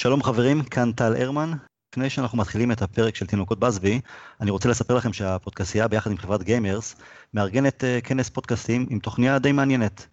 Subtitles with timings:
[0.00, 1.52] שלום חברים, כאן טל הרמן.
[1.92, 4.00] לפני שאנחנו מתחילים את הפרק של תינוקות באזבי,
[4.40, 6.96] אני רוצה לספר לכם שהפודקאסטיה ביחד עם חברת גיימרס
[7.34, 10.06] מארגנת uh, כנס פודקאסטים עם תוכניה די מעניינת.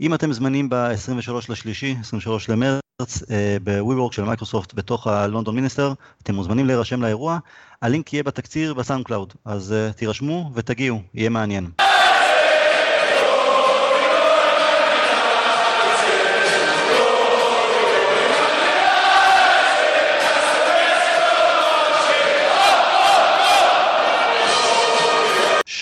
[0.00, 3.26] אם אתם זמינים ב-23 לשלישי, 23 למרץ, uh,
[3.64, 7.38] ב-WeWork של מייקרוסופט בתוך הלונדון מיניסטר, אתם מוזמנים להירשם לאירוע,
[7.82, 11.70] הלינק יהיה בתקציר בסאונד קלאוד, אז uh, תירשמו ותגיעו, יהיה מעניין.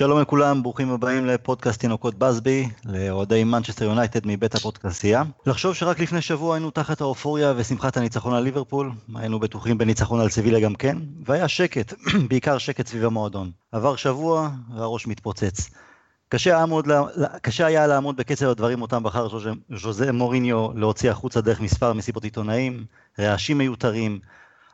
[0.00, 5.22] שלום לכולם, ברוכים הבאים לפודקאסט תינוקות בסבי, לאוהדי מנצ'סטר יונייטד מבית הפודקאסייה.
[5.46, 10.28] לחשוב שרק לפני שבוע היינו תחת האופוריה ושמחת הניצחון על ליברפול, היינו בטוחים בניצחון על
[10.28, 11.94] סבילה גם כן, והיה שקט,
[12.28, 13.50] בעיקר שקט סביב המועדון.
[13.72, 15.70] עבר שבוע והראש מתפוצץ.
[16.28, 16.88] קשה, לעמוד,
[17.42, 19.28] קשה היה לעמוד בקצב הדברים אותם בחר
[19.76, 22.84] ז'וזה מוריניו להוציא החוצה דרך מספר מסיבות עיתונאים,
[23.18, 24.18] רעשים מיותרים,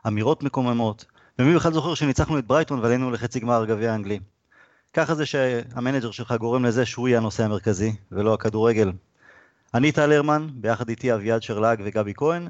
[0.07, 1.05] אמירות מקוממות,
[1.39, 4.19] ומי בכלל זוכר שניצחנו את ברייטון ועלינו לחצי גמר גביע האנגלי.
[4.93, 8.91] ככה זה שה manager שלך גורם לזה שהוא יהיה הנושא המרכזי, ולא הכדורגל.
[9.73, 12.47] אני טל הרמן, ביחד איתי אביעד שרלג וגבי כהן,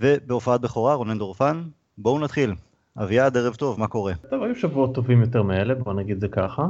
[0.00, 1.62] ובהופעת בכורה רונן דורפן.
[1.98, 2.54] בואו נתחיל.
[2.98, 4.12] אביעד, ערב טוב, מה קורה?
[4.30, 6.66] טוב, היו שבועות טובים יותר מאלה, בוא נגיד זה ככה.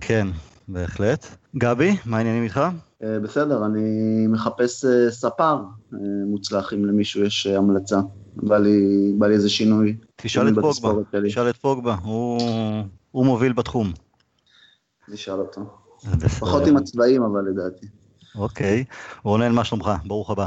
[0.00, 0.26] כן,
[0.68, 1.26] בהחלט.
[1.56, 2.60] גבי, מה העניינים איתך?
[3.02, 5.56] אה, בסדר, אני מחפש אה, ספר
[5.92, 8.00] אה, מוצלח, אם למישהו יש המלצה.
[8.36, 9.96] בא לי, בא לי איזה שינוי.
[10.16, 10.92] תשאל את פוגבה,
[11.26, 12.40] תשאל את פוגבה, הוא,
[13.10, 13.92] הוא מוביל בתחום.
[15.08, 15.60] נשאל אותו.
[16.40, 17.86] פחות עם הצבעים, אבל לדעתי.
[18.34, 18.84] אוקיי.
[19.22, 19.90] רונן, מה שלומך?
[20.04, 20.46] ברוך הבא.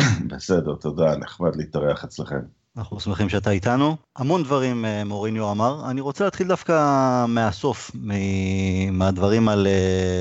[0.30, 2.40] בסדר, תודה, נחמד להתארח אצלכם.
[2.76, 3.96] אנחנו שמחים שאתה איתנו.
[4.16, 5.90] המון דברים אה, מוריניו אמר.
[5.90, 7.90] אני רוצה להתחיל דווקא מהסוף,
[8.92, 9.66] מהדברים על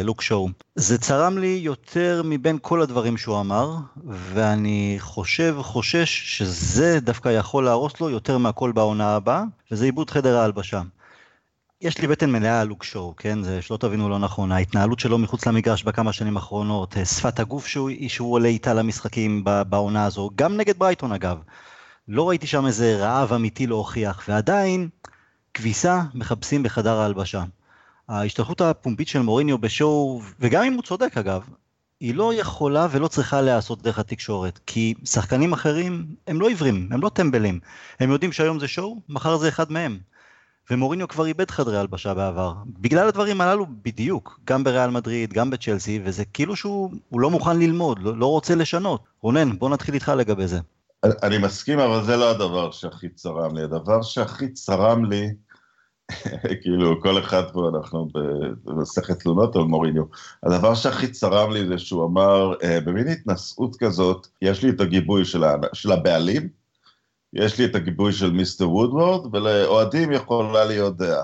[0.03, 0.50] לוק uh, שואו.
[0.75, 7.66] זה צרם לי יותר מבין כל הדברים שהוא אמר, ואני חושב, חושש, שזה דווקא יכול
[7.66, 10.81] להרוס לו יותר מהכל בעונה הבאה, וזה עיבוד חדר ההלבשה.
[11.81, 13.44] יש לי בטן מלאה על לוק שואו, כן?
[13.44, 14.52] זה שלא תבינו לא נכון.
[14.52, 19.43] ההתנהלות שלו מחוץ למגרש בכמה שנים האחרונות, אה, שפת הגוף שהוא, שהוא עולה איתה למשחקים
[19.43, 21.38] בעונה הזו, גם נגד ברייטון אגב.
[22.08, 24.89] לא ראיתי שם איזה רעב אמיתי להוכיח, ועדיין,
[25.54, 27.43] כביסה מחפשים בחדר ההלבשה.
[28.09, 31.49] ההשתלחות הפומבית של מוריניו בשואו, וגם אם הוא צודק אגב,
[31.99, 37.02] היא לא יכולה ולא צריכה להיעשות דרך התקשורת, כי שחקנים אחרים הם לא עיוורים, הם
[37.02, 37.59] לא טמבלים.
[37.99, 39.99] הם יודעים שהיום זה שואו, מחר זה אחד מהם.
[40.72, 42.54] ומוריניו כבר איבד חדרי הלבשה בעבר.
[42.66, 48.00] בגלל הדברים הללו בדיוק, גם בריאל מדריד, גם בצ'לסי, וזה כאילו שהוא לא מוכן ללמוד,
[48.00, 49.04] לא, לא רוצה לשנות.
[49.22, 50.60] רונן, בוא נתחיל איתך לגבי זה.
[51.23, 53.64] אני מסכים, אבל זה לא הדבר שהכי צרם לי.
[53.64, 55.27] הדבר שהכי צרם לי,
[56.61, 58.08] כאילו, כל אחד פה, אנחנו
[58.64, 60.04] במסכת תלונות על מוריניו.
[60.44, 65.26] הדבר שהכי צרם לי זה שהוא אמר, אה, במין התנשאות כזאת, יש לי את הגיבוי
[65.26, 66.50] של, של הבעלים,
[67.33, 71.23] יש לי את הגיבוי של מיסטר וודוורד, ולאוהדים יכולה להיות דעה.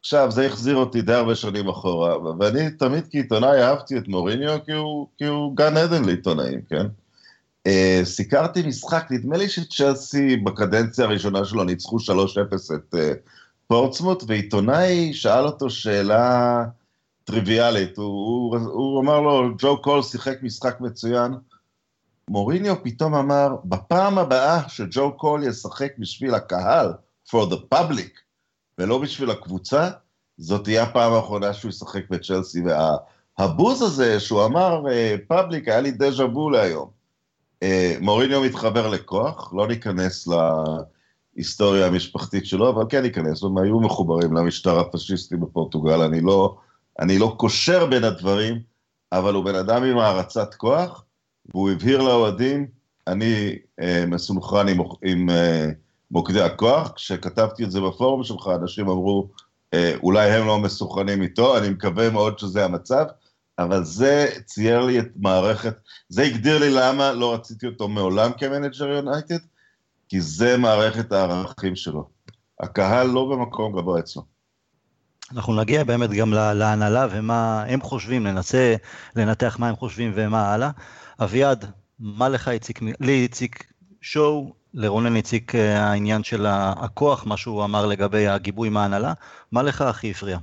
[0.00, 4.72] עכשיו, זה החזיר אותי די הרבה שנים אחורה, ואני תמיד כעיתונאי אהבתי את מוריניו כי
[4.72, 6.86] הוא, כי הוא גן עדן לעיתונאים, כן?
[7.68, 12.00] Uh, סיקרתי משחק, נדמה לי שצ'לסי בקדנציה הראשונה שלו ניצחו 3-0
[12.74, 12.98] את uh,
[13.66, 16.64] פורצמוט, ועיתונאי שאל אותו שאלה
[17.24, 21.32] טריוויאלית, הוא, הוא, הוא אמר לו, ג'ו קול שיחק משחק מצוין,
[22.30, 26.92] מוריניו פתאום אמר, בפעם הבאה שג'ו קול ישחק בשביל הקהל,
[27.28, 28.20] for the public,
[28.78, 29.90] ולא בשביל הקבוצה,
[30.38, 32.62] זאת תהיה הפעם האחרונה שהוא ישחק בצ'לסי.
[33.38, 34.82] והבוז הזה שהוא אמר,
[35.28, 36.90] פאבליק, היה לי דז'ה בו להיום.
[37.62, 40.28] אה, מוריניו מתחבר לכוח, לא ניכנס
[41.36, 46.56] להיסטוריה המשפחתית שלו, אבל כן ניכנס, הם היו מחוברים למשטר הפשיסטי בפורטוגל, אני לא,
[47.00, 48.60] אני לא קושר בין הדברים,
[49.12, 51.03] אבל הוא בן אדם עם הערצת כוח,
[51.48, 52.66] והוא הבהיר לאוהדים,
[53.06, 55.66] אני אה, מסונכרן עם, עם אה,
[56.10, 59.28] מוקדי הכוח, כשכתבתי את זה בפורום שלך, אנשים אמרו,
[59.74, 63.04] אה, אולי הם לא מסונכרנים איתו, אני מקווה מאוד שזה המצב,
[63.58, 65.76] אבל זה צייר לי את מערכת,
[66.08, 69.38] זה הגדיר לי למה לא רציתי אותו מעולם כמנג'ר יונייטד,
[70.08, 72.08] כי זה מערכת הערכים שלו.
[72.60, 74.22] הקהל לא במקום גבוה אצלו.
[75.32, 78.74] אנחנו נגיע באמת גם להנהלה ומה הם חושבים, ננסה
[79.16, 80.70] לנתח מה הם חושבים ומה הלאה.
[81.20, 81.64] אביעד,
[81.98, 87.86] מה לך הציק, לי הציק שואו, לרונן הציק אה, העניין של הכוח, מה שהוא אמר
[87.86, 89.12] לגבי הגיבוי מההנהלה,
[89.52, 90.38] מה לך הכי הפריע?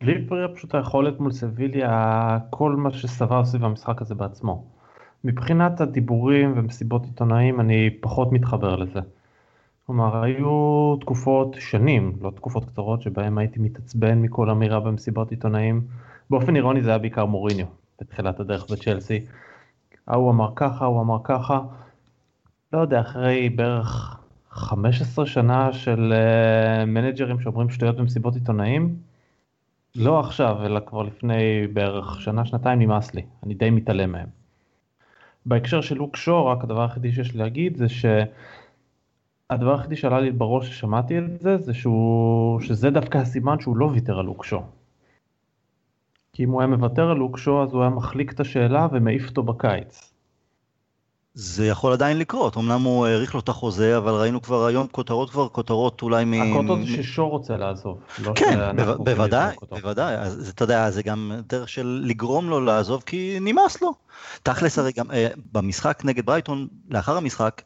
[0.00, 4.64] לי הפריע פשוט היכולת מול סביליה, כל מה שסבר סביב המשחק הזה בעצמו.
[5.24, 9.00] מבחינת הדיבורים ומסיבות עיתונאים אני פחות מתחבר לזה.
[9.86, 15.80] כלומר, היו תקופות, שנים, לא תקופות קצרות, שבהם הייתי מתעצבן מכל אמירה במסיבות עיתונאים.
[16.30, 17.66] באופן אירוני זה היה בעיקר מוריניו,
[18.00, 19.20] בתחילת הדרך בצ'לסי.
[20.08, 21.60] ההוא אמר ככה, הוא אמר ככה.
[22.72, 24.18] לא יודע, אחרי בערך
[24.50, 28.96] 15 שנה של uh, מנג'רים שאומרים שטויות במסיבות עיתונאים,
[29.96, 34.28] לא עכשיו, אלא כבר לפני בערך שנה, שנתיים נמאס לי, אני די מתעלם מהם.
[35.46, 40.30] בהקשר של לוק שור, רק הדבר היחידי שיש לי להגיד זה שהדבר היחידי שעלה לי
[40.30, 44.64] בראש ששמעתי את זה, זה שהוא, שזה דווקא הסימן שהוא לא ויתר על לוק שור.
[46.32, 49.28] כי אם הוא היה מוותר על לוק שור, אז הוא היה מחליק את השאלה ומעיף
[49.28, 50.12] אותו בקיץ.
[51.34, 55.30] זה יכול עדיין לקרות, אמנם הוא האריך לו את החוזה, אבל ראינו כבר היום כותרות
[55.30, 56.32] כבר, כותרות אולי מ...
[56.34, 57.98] הכותרות זה ששואו רוצה לעזוב.
[58.24, 63.38] לא כן, בוודאי, בוודאי, אז אתה יודע, זה גם דרך של לגרום לו לעזוב, כי
[63.40, 63.94] נמאס לו.
[64.42, 67.62] תכלס הרי גם אה, במשחק נגד ברייטון, לאחר המשחק,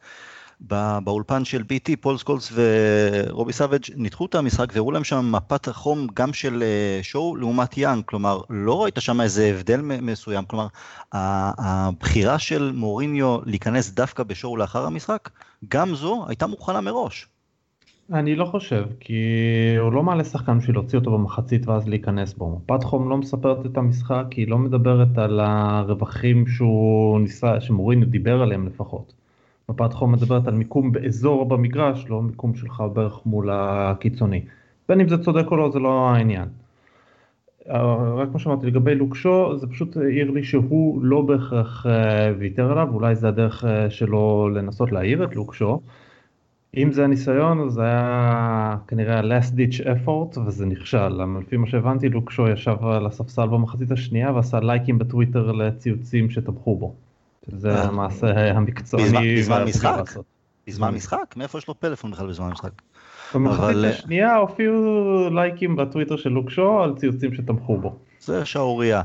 [0.60, 6.06] באולפן של BT, פול סקולס ורובי סאבג' ניתחו את המשחק והראו להם שם מפת החום
[6.14, 10.66] גם של אה, שואו לעומת יאנג, כלומר לא ראית שם איזה הבדל מסוים, כלומר
[11.12, 15.30] הבחירה של מוריניו להיכנס דווקא בשואו לאחר המשחק,
[15.68, 17.26] גם זו הייתה מוכנה מראש.
[18.12, 19.22] אני לא חושב, כי
[19.78, 22.60] הוא לא מעלה שחקן בשביל להוציא אותו במחצית ואז להיכנס בו.
[22.64, 28.42] מפת חום לא מספרת את המשחק, היא לא מדברת על הרווחים שהוא ניסה, שמוריניו דיבר
[28.42, 29.25] עליהם לפחות.
[29.70, 34.44] מפת חום מדברת על מיקום באזור במגרש, לא מיקום שלך בערך מול הקיצוני.
[34.88, 36.48] בין אם זה צודק או לא, זה לא העניין.
[38.16, 42.88] רק מה שאמרתי לגבי לוקשו, זה פשוט העיר לי שהוא לא בהכרח אה, ויתר עליו,
[42.94, 45.80] אולי זה הדרך אה, שלו לנסות להעיר את לוקשו.
[46.76, 51.38] אם זה הניסיון, זה היה כנראה ה-last ditch effort וזה נכשל.
[51.40, 56.94] לפי מה שהבנתי, לוקשו ישב על הספסל במחצית השנייה ועשה לייקים בטוויטר לציוצים שתמכו בו.
[57.46, 59.36] זה המעשה המקצועני.
[59.36, 60.12] בזמן משחק?
[60.66, 61.34] בזמן משחק?
[61.36, 62.70] מאיפה יש לו פלאפון בכלל בזמן משחק?
[63.34, 67.96] במחצית השנייה הופיעו לייקים בטוויטר של לוקשו על ציוצים שתמכו בו.
[68.20, 69.02] זה שערורייה.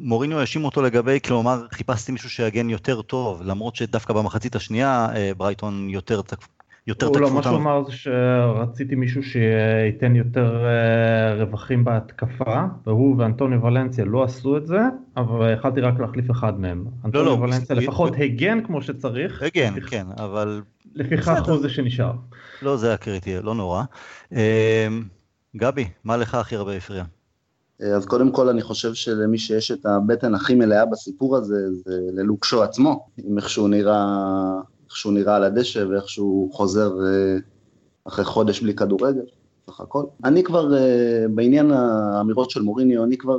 [0.00, 5.32] מוריניו האשים אותו לגבי, כלומר חיפשתי מישהו שיגן יותר טוב, למרות שדווקא במחצית השנייה אה,
[5.36, 6.22] ברייטון יותר
[6.90, 7.34] יותר תקפו אותם.
[7.34, 14.24] מה שהוא אמר זה שרציתי מישהו שייתן יותר אה, רווחים בהתקפה, והוא ואנטוניו ולנסיה לא
[14.24, 14.80] עשו את זה,
[15.16, 16.84] אבל יכלתי רק להחליף אחד מהם.
[16.84, 19.42] לא, אנטוניו לא, ולנסיה לפחות הגן כמו שצריך.
[19.42, 20.62] הגן, כן, אבל...
[20.94, 22.12] לפיכך הוא זה שנשאר.
[22.62, 23.82] לא זה הקריטי, לא נורא.
[24.32, 24.88] אה,
[25.56, 27.04] גבי, מה לך הכי הרבה הפריע?
[27.82, 31.92] אה, אז קודם כל אני חושב שלמי שיש את הבטן הכי מלאה בסיפור הזה, זה
[32.12, 34.04] ללוקשו עצמו, עם איך שהוא נראה
[34.90, 37.36] איך שהוא נראה על הדשא ואיך שהוא חוזר אה,
[38.04, 39.22] אחרי חודש בלי כדורגל,
[39.66, 40.04] סך הכל.
[40.24, 43.38] אני כבר, אה, בעניין האמירות של מוריניו, אני כבר,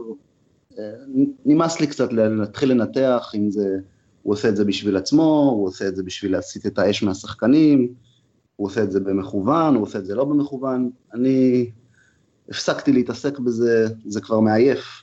[0.79, 0.91] אה,
[1.45, 3.77] נמאס לי קצת להתחיל לנתח אם זה,
[4.23, 7.93] הוא עושה את זה בשביל עצמו, הוא עושה את זה בשביל להסיט את האש מהשחקנים,
[8.55, 10.89] הוא עושה את זה במכוון, הוא עושה את זה לא במכוון.
[11.13, 11.69] אני
[12.49, 15.01] הפסקתי להתעסק בזה, זה כבר מעייף.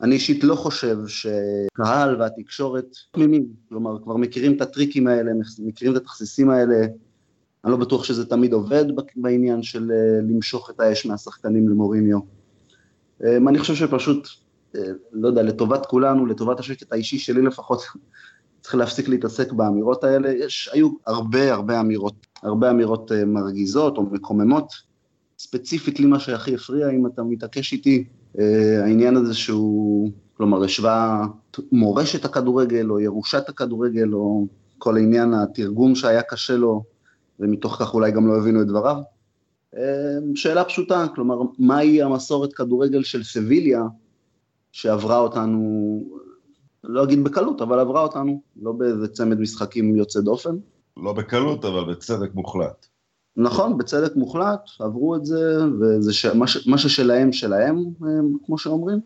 [0.00, 6.00] אני אישית לא חושב שקהל והתקשורת תמימים, כלומר כבר מכירים את הטריקים האלה, מכירים את
[6.00, 6.86] התכסיסים האלה,
[7.64, 8.84] אני לא בטוח שזה תמיד עובד
[9.16, 12.18] בעניין של אה, למשוך את האש מהשחקנים למוריניו.
[13.24, 14.28] אה, אני חושב שפשוט,
[14.76, 14.80] אה,
[15.12, 17.82] לא יודע, לטובת כולנו, לטובת השקט האישי שלי לפחות,
[18.62, 20.32] צריך להפסיק להתעסק באמירות האלה.
[20.32, 24.72] יש, היו הרבה הרבה אמירות, הרבה אמירות מרגיזות או מקוממות.
[25.38, 28.04] ספציפית לי מה שהכי הפריע, אם אתה מתעקש איתי,
[28.82, 31.26] העניין הזה שהוא, כלומר, השווה
[31.72, 34.46] מורשת הכדורגל או ירושת הכדורגל או
[34.78, 36.84] כל עניין התרגום שהיה קשה לו,
[37.40, 38.96] ומתוך כך אולי גם לא הבינו את דבריו.
[39.76, 43.82] אה, שאלה פשוטה, כלומר, מהי המסורת כדורגל של סביליה
[44.72, 46.00] שעברה אותנו,
[46.84, 50.56] לא אגיד בקלות, אבל עברה אותנו, לא באיזה צמד משחקים יוצא דופן.
[50.96, 52.86] לא בקלות, אבל בצדק מוחלט.
[53.36, 56.26] נכון, בצדק מוחלט, עברו את זה, וזה ש...
[56.26, 56.66] מה, ש...
[56.66, 57.84] מה ששלהם שלהם,
[58.46, 59.00] כמו שאומרים.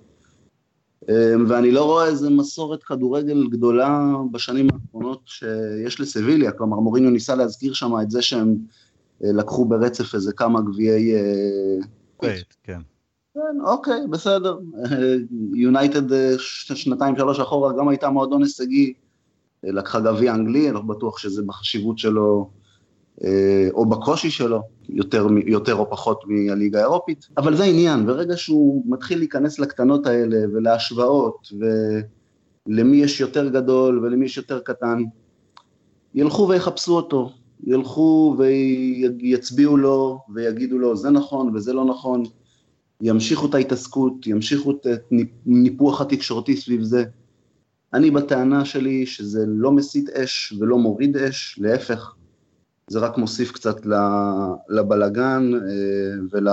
[1.49, 7.73] ואני לא רואה איזה מסורת כדורגל גדולה בשנים האחרונות שיש לסביליה, כלומר מוריניו ניסה להזכיר
[7.73, 8.57] שם את זה שהם
[9.25, 11.15] אה, לקחו ברצף איזה כמה גביעי...
[11.15, 11.21] אה,
[12.63, 12.81] כן.
[13.35, 13.61] כן.
[13.65, 14.59] אוקיי, בסדר.
[15.55, 18.93] יונייטד אה, שנתיים שלוש אחורה גם הייתה מועדון הישגי,
[19.63, 22.51] לקחה גביע אנגלי, אני לא בטוח שזה בחשיבות שלו
[23.73, 29.19] או בקושי שלו, יותר, יותר או פחות מהליגה האירופית, אבל זה העניין, ברגע שהוא מתחיל
[29.19, 31.49] להיכנס לקטנות האלה ולהשוואות
[32.69, 35.03] ולמי יש יותר גדול ולמי יש יותר קטן,
[36.15, 37.31] ילכו ויחפשו אותו,
[37.67, 38.37] ילכו
[39.19, 42.23] ויצביעו לו ויגידו לו זה נכון וזה לא נכון,
[43.01, 44.87] ימשיכו את ההתעסקות, ימשיכו את
[45.47, 47.05] הניפוח התקשורתי סביב זה.
[47.95, 52.15] אני בטענה שלי שזה לא מסית אש ולא מוריד אש, להפך,
[52.89, 53.77] זה רק מוסיף קצת
[54.69, 56.49] לבלגן אה, ול...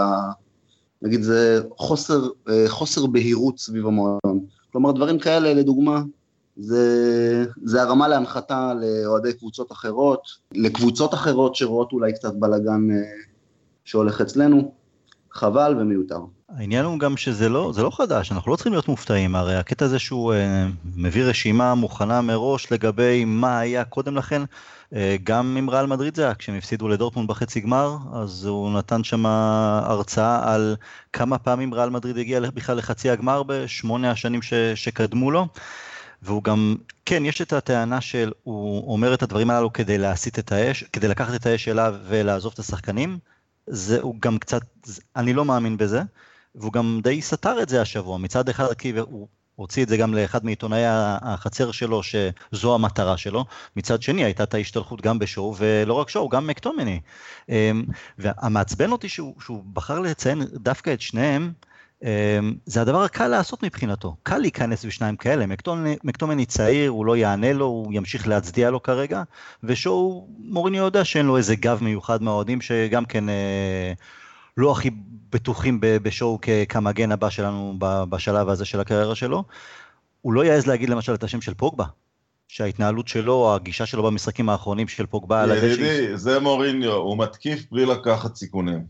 [1.02, 4.46] נגיד זה חוסר, אה, חוסר בהירות סביב המועדון.
[4.72, 6.02] כלומר דברים כאלה לדוגמה,
[6.58, 13.02] זה, זה הרמה להנחתה לאוהדי קבוצות אחרות, לקבוצות אחרות שרואות אולי קצת בלאגן אה,
[13.84, 14.72] שהולך אצלנו,
[15.32, 16.20] חבל ומיותר.
[16.50, 19.86] העניין הוא גם שזה לא, זה לא חדש, אנחנו לא צריכים להיות מופתעים, הרי הקטע
[19.86, 24.42] הזה שהוא אה, מביא רשימה מוכנה מראש לגבי מה היה קודם לכן,
[24.94, 29.04] אה, גם עם ריאל מדריד זה היה, כשהם הפסידו לדורטמונד בחצי גמר, אז הוא נתן
[29.04, 30.76] שם הרצאה על
[31.14, 35.48] כמה פעמים ריאל מדריד הגיע בכלל לחצי הגמר בשמונה השנים ש, שקדמו לו.
[36.22, 36.76] והוא גם,
[37.06, 41.08] כן, יש את הטענה של, הוא אומר את הדברים הללו כדי להסיט את האש, כדי
[41.08, 43.18] לקחת את האש אליו ולעזוב את השחקנים.
[43.68, 44.62] זה, הוא גם קצת,
[45.16, 46.02] אני לא מאמין בזה,
[46.56, 48.18] והוא גם די סתר את זה השבוע.
[48.18, 53.46] מצד אחד, כי הוא הוציא את זה גם לאחד מעיתונאי החצר שלו, שזו המטרה שלו.
[53.76, 57.00] מצד שני, הייתה את ההשתלחות גם בשואו, ולא רק שואו, גם מקטומני.
[57.50, 57.84] אמ,
[58.18, 61.54] והמעצבן אותי שהוא, שהוא בחר לציין דווקא את שניהם,
[62.04, 62.08] אמ,
[62.66, 65.46] זה הדבר הקל לעשות מבחינתו, קל להיכנס בשניים כאלה,
[66.04, 69.24] מקטומני צעיר, הוא לא יענה לו, הוא ימשיך להצדיע לו כרגע,
[69.64, 73.94] ושואו, מוריני יודע שאין לו איזה גב מיוחד מהאוהדים שגם כן אה,
[74.58, 74.90] לא הכי
[75.32, 79.44] בטוחים בשואו כמגן הבא שלנו בשלב הזה של הקריירה שלו.
[80.22, 81.86] הוא לא יעז להגיד למשל את השם של פוגבה,
[82.48, 85.66] שההתנהלות שלו, הגישה שלו במשחקים האחרונים של פוגבה על הדשא.
[85.66, 88.86] ידידי, זה מוריניו, הוא מתקיף בלי לקחת סיכונים.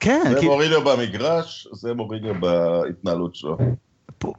[0.00, 0.22] כן.
[0.30, 0.46] זה כי...
[0.46, 3.58] מוריניו במגרש, זה מוריניו בהתנהלות שלו.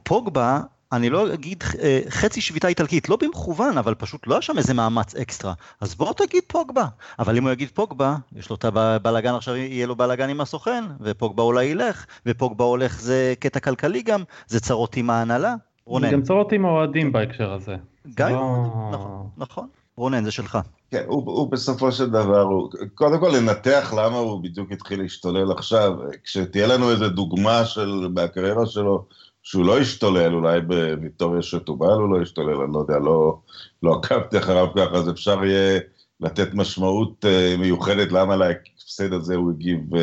[0.02, 0.60] פוגבה,
[0.96, 4.74] אני לא אגיד אה, חצי שביתה איטלקית, לא במכוון, אבל פשוט לא היה שם איזה
[4.74, 5.52] מאמץ אקסטרה.
[5.80, 6.86] אז בוא תגיד פוגבה.
[7.18, 10.84] אבל אם הוא יגיד פוגבה, יש לו את הבלאגן עכשיו, יהיה לו בלאגן עם הסוכן,
[11.00, 15.54] ופוגבה אולי ילך, ופוגבה הולך זה קטע כלכלי גם, זה צרות עם ההנהלה.
[15.86, 16.10] רונן.
[16.10, 17.76] גם צרות עם האוהדים בהקשר הזה.
[18.14, 18.90] גם, לא...
[18.92, 19.68] נכון, נכון.
[19.96, 20.58] רונן, זה שלך.
[20.90, 25.52] כן, הוא, הוא בסופו של דבר, הוא, קודם כל לנתח למה הוא בדיוק התחיל להשתולל
[25.52, 25.92] עכשיו,
[26.24, 29.06] כשתהיה לנו איזו דוגמה של, מהקריירה שלו,
[29.44, 33.38] שהוא לא השתולל, אולי בוויטוריה שטובל הוא לא השתולל, אני לא יודע, לא,
[33.82, 35.80] לא עקבתי אחריו ככה, אז אפשר יהיה
[36.20, 39.98] לתת משמעות uh, מיוחדת למה להפסד הזה הוא הגיב uh,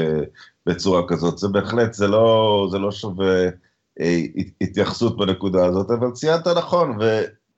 [0.65, 1.37] בצורה כזאת.
[1.37, 3.47] זה בהחלט, זה לא, זה לא שווה
[3.99, 4.03] uh,
[4.61, 6.97] התייחסות בנקודה הזאת, אבל ציינת נכון,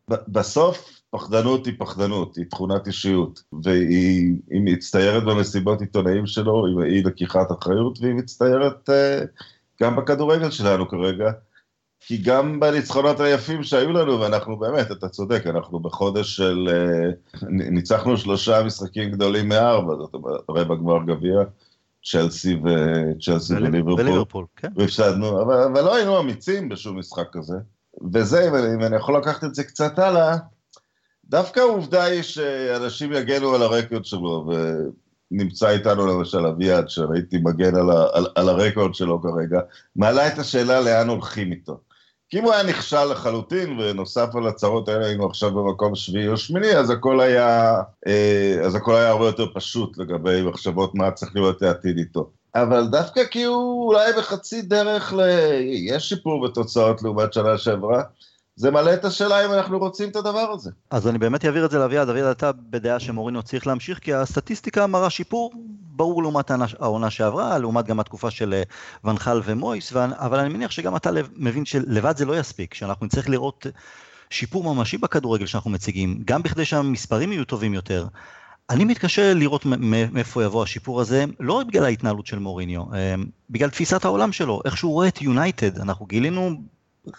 [0.09, 7.99] ובסוף פחדנות היא פחדנות, היא תכונת אישיות, והיא מצטיירת במסיבות עיתונאים שלו, היא לקיחת אחריות,
[8.01, 8.89] והיא מצטיירת
[9.81, 11.31] גם בכדורגל שלנו כרגע,
[12.05, 16.67] כי גם בניצחונות היפים שהיו לנו, ואנחנו באמת, אתה צודק, אנחנו בחודש של...
[16.69, 21.39] Uh, ניצחנו שלושה משחקים גדולים מארבע, זאת אומרת, רבע גמר גביע,
[22.05, 24.67] צ'לסי וצ'לסי וליברפול, כן.
[24.75, 27.55] והפסדנו, אבל, אבל לא היינו אמיצים בשום משחק כזה.
[28.13, 30.37] וזה, אם אני יכול לקחת את זה קצת הלאה,
[31.25, 34.51] דווקא העובדה היא שאנשים יגנו על הרקורד שלו,
[35.31, 39.59] ונמצא איתנו למשל אביעד, שראיתי מגן על, ה, על, על הרקורד שלו כרגע,
[39.95, 41.79] מעלה את השאלה לאן הולכים איתו.
[42.33, 46.37] כי אם הוא היה נכשל לחלוטין, ונוסף על הצהרות האלה היינו עכשיו במקום שביעי או
[46.37, 51.35] שמיני, אז הכל היה, אה, אז הכל היה הרבה יותר פשוט לגבי מחשבות מה צריך
[51.35, 52.29] להיות העתיד איתו.
[52.55, 55.21] אבל דווקא כי הוא אולי בחצי דרך ל...
[55.61, 58.03] יש שיפור בתוצאות לעומת שנה שעברה,
[58.55, 60.71] זה מעלה את השאלה אם אנחנו רוצים את הדבר הזה.
[60.91, 64.87] אז אני באמת אעביר את זה לאביעד, אביעד אתה בדעה שמורינו צריך להמשיך, כי הסטטיסטיקה
[64.87, 65.51] מראה שיפור
[65.95, 68.63] ברור לעומת העונה שעברה, לעומת גם התקופה של אה,
[69.09, 73.65] ונחל ומויס, אבל אני מניח שגם אתה מבין שלבד זה לא יספיק, שאנחנו נצטרך לראות
[74.29, 78.07] שיפור ממשי בכדורגל שאנחנו מציגים, גם בכדי שהמספרים יהיו טובים יותר.
[78.69, 79.65] אני מתקשה לראות
[80.11, 83.15] מאיפה יבוא השיפור הזה, לא רק בגלל ההתנהלות של מוריניו, אה,
[83.49, 86.51] בגלל תפיסת העולם שלו, איך שהוא רואה את יונייטד, אנחנו גילינו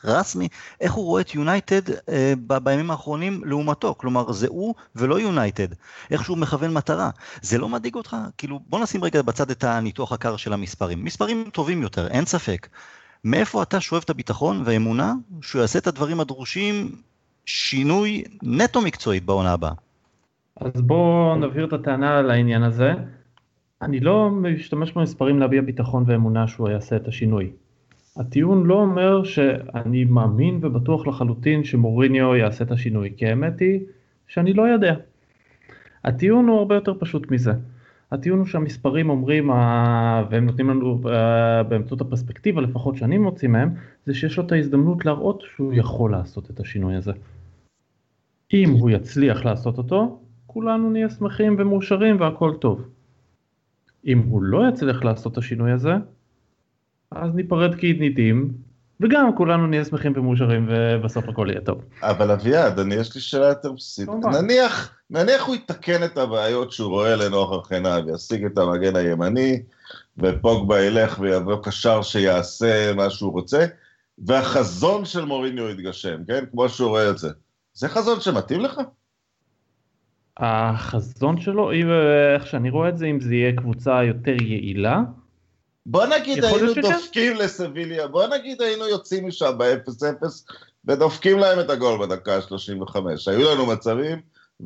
[0.04, 0.48] רסמי,
[0.80, 5.68] איך הוא רואה את יונייטד אה, בימים האחרונים לעומתו, כלומר זה הוא ולא יונייטד,
[6.10, 7.10] איך שהוא מכוון מטרה,
[7.42, 8.16] זה לא מדאיג אותך?
[8.38, 12.68] כאילו בוא נשים רגע בצד את הניתוח הקר של המספרים, מספרים טובים יותר, אין ספק.
[13.24, 15.12] מאיפה אתה שואב את הביטחון והאמונה
[15.42, 16.92] שהוא יעשה את הדברים הדרושים,
[17.46, 19.72] שינוי נטו מקצועית בעונה הבאה?
[20.60, 22.92] אז בואו נבהיר את הטענה על העניין הזה.
[23.82, 27.50] אני לא משתמש במספרים להביע ביטחון ואמונה שהוא יעשה את השינוי.
[28.16, 33.80] הטיעון לא אומר שאני מאמין ובטוח לחלוטין שמוריניו יעשה את השינוי, כי האמת היא
[34.26, 34.94] שאני לא יודע.
[36.04, 37.52] הטיעון הוא הרבה יותר פשוט מזה.
[38.12, 39.48] הטיעון הוא שהמספרים אומרים,
[40.30, 40.98] והם נותנים לנו
[41.68, 46.50] באמצעות הפרספקטיבה לפחות שאני מוציא מהם, זה שיש לו את ההזדמנות להראות שהוא יכול לעשות
[46.50, 47.12] את השינוי הזה.
[48.54, 52.88] אם הוא יצליח לעשות אותו, כולנו נהיה שמחים ומאושרים והכל טוב.
[54.06, 55.94] אם הוא לא יצליח לעשות את השינוי הזה,
[57.10, 58.52] אז ניפרד כידידים,
[59.00, 61.80] וגם כולנו נהיה שמחים ומאושרים ובסוף הכל יהיה טוב.
[62.02, 64.08] אבל אביעד, אני יש לי שאלה יותר בסיסית.
[64.42, 69.62] נניח, נניח הוא יתקן את הבעיות שהוא רואה לנוכח עיניו, ישיג את המגן הימני,
[70.18, 73.66] ופוגבה ילך ויבוא קשר שיעשה מה שהוא רוצה,
[74.18, 76.44] והחזון של מוריניו יתגשם, כן?
[76.50, 77.28] כמו שהוא רואה את זה.
[77.74, 78.80] זה חזון שמתאים לך?
[80.36, 81.70] החזון שלו,
[82.34, 85.02] איך שאני רואה את זה, אם זה יהיה קבוצה יותר יעילה.
[85.86, 90.26] בוא נגיד היינו דופקים לסביליה, בוא נגיד היינו יוצאים משם ב-0-0
[90.84, 92.96] ודופקים להם את הגול בדקה ה-35.
[93.26, 94.20] היו לנו מצבים,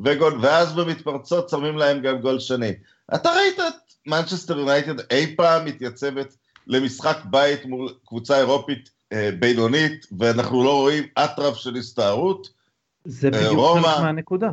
[0.05, 2.73] וגול, ואז במתפרצות שמים להם גם גול שני.
[3.15, 3.73] אתה ראית את
[4.07, 6.35] מנצ'סטר יונייטד אי פעם מתייצבת
[6.67, 12.49] למשחק בית מול קבוצה אירופית אה, בינונית, ואנחנו לא רואים אטרף של הסתערות?
[13.05, 13.77] זה אה, בדיוק.
[13.77, 14.49] חלק מהנקודה.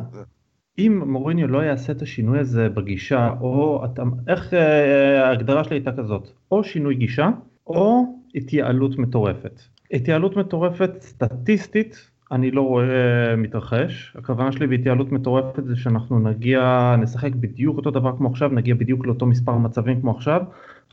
[0.79, 5.91] אם מוריניו לא יעשה את השינוי הזה בגישה, או אתה, איך אה, ההגדרה שלי הייתה
[5.91, 7.29] כזאת, או שינוי גישה,
[7.67, 8.03] או
[8.35, 9.61] התייעלות מטורפת.
[9.91, 17.35] התייעלות מטורפת סטטיסטית אני לא רואה מתרחש, הכוונה שלי בהתייעלות מטורפת זה שאנחנו נגיע, נשחק
[17.35, 20.41] בדיוק אותו דבר כמו עכשיו, נגיע בדיוק לאותו מספר מצבים כמו עכשיו,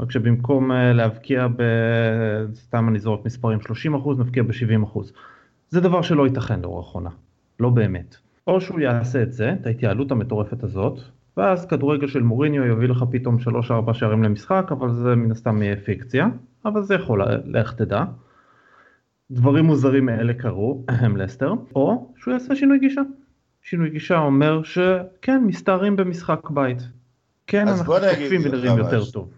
[0.00, 1.62] רק שבמקום אה, להבקיע ב...
[2.54, 3.62] סתם אני זורק מספרים 30%
[4.18, 4.98] נבקיע ב-70%.
[5.70, 7.10] זה דבר שלא ייתכן לאורך עונה,
[7.60, 8.23] לא באמת.
[8.46, 11.00] או שהוא יעשה את זה, את ההתייעלות המטורפת הזאת,
[11.36, 13.36] ואז כדורגל של מוריניו יביא לך פתאום
[13.88, 16.28] 3-4 שערים למשחק, אבל זה מן הסתם יהיה פיקציה,
[16.64, 18.04] אבל זה יכול, לך תדע.
[19.30, 23.02] דברים מוזרים מאלה קרו, הם לסטר, או שהוא יעשה שינוי גישה.
[23.62, 26.78] שינוי גישה אומר שכן, מסתערים במשחק בית.
[27.46, 29.30] כן, אנחנו תוקפים ונראים יותר טוב.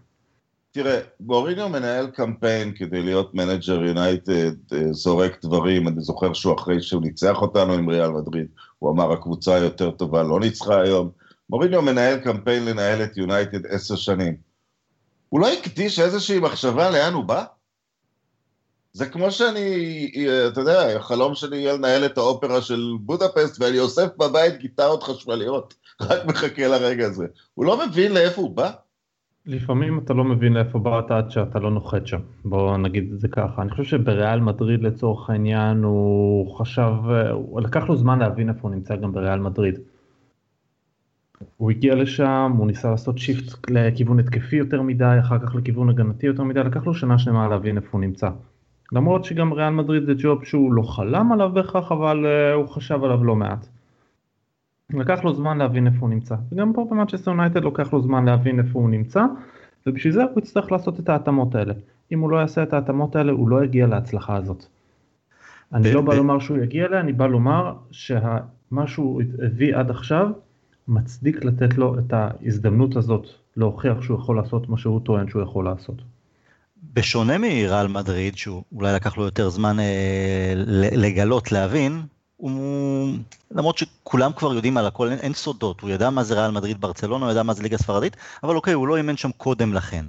[0.71, 6.83] תראה, מוריניו מנהל קמפיין כדי להיות manager יונייטד, אה, זורק דברים, אני זוכר שהוא אחרי
[6.83, 8.47] שהוא ניצח אותנו עם ריאל מדריד,
[8.79, 11.11] הוא אמר הקבוצה היותר טובה לא ניצחה היום.
[11.51, 14.37] מוריניו מנהל קמפיין לנהל את יונייטד עשר שנים.
[15.29, 17.45] הוא לא הקדיש איזושהי מחשבה לאן הוא בא?
[18.93, 20.11] זה כמו שאני,
[20.49, 25.75] אתה יודע, החלום שלי יהיה לנהל את האופרה של בודפסט ואני אוסף בבית גיטרות חשמליות,
[26.01, 27.27] רק מחכה לרגע הזה.
[27.55, 28.71] הוא לא מבין לאיפה הוא בא?
[29.47, 33.29] לפעמים אתה לא מבין לאיפה באת עד שאתה לא נוחת שם, בוא נגיד את זה
[33.29, 33.63] ככה.
[33.63, 36.93] אני חושב שבריאל מדריד לצורך העניין הוא חשב,
[37.33, 39.79] הוא לקח לו זמן להבין איפה הוא נמצא גם בריאל מדריד.
[41.57, 46.27] הוא הגיע לשם, הוא ניסה לעשות שיפט לכיוון התקפי יותר מדי, אחר כך לכיוון הגנתי
[46.27, 48.31] יותר מדי, לקח לו שנה שלמה להבין איפה הוא נמצא.
[48.93, 53.05] למרות שגם ריאל מדריד זה ג'וב שהוא לא חלם עליו בהכרח, אבל uh, הוא חשב
[53.05, 53.69] עליו לא מעט.
[54.91, 58.59] לקח לו זמן להבין איפה הוא נמצא, וגם פה במאצ'סטר יונייטד לוקח לו זמן להבין
[58.59, 59.25] איפה הוא נמצא,
[59.87, 61.75] ובשביל זה הוא יצטרך לעשות את ההתאמות האלה.
[62.13, 64.67] אם הוא לא יעשה את ההתאמות האלה, הוא לא יגיע להצלחה הזאת.
[65.73, 70.29] אני לא בא לומר שהוא יגיע אליה, אני בא לומר שמה שהוא הביא עד עכשיו,
[70.89, 75.65] מצדיק לתת לו את ההזדמנות הזאת להוכיח שהוא יכול לעשות מה שהוא טוען שהוא יכול
[75.65, 76.03] לעשות.
[76.95, 80.53] בשונה מריאל מדריד, שאולי לקח לו יותר זמן אה,
[80.97, 82.03] לגלות, להבין,
[82.37, 83.15] הוא,
[83.51, 86.81] למרות שכולם כבר יודעים על הכל, אין, אין סודות, הוא ידע מה זה ריאל מדריד
[86.81, 90.05] ברצלונה, הוא ידע מה זה ליגה ספרדית, אבל אוקיי, הוא לא אימן שם קודם לכן.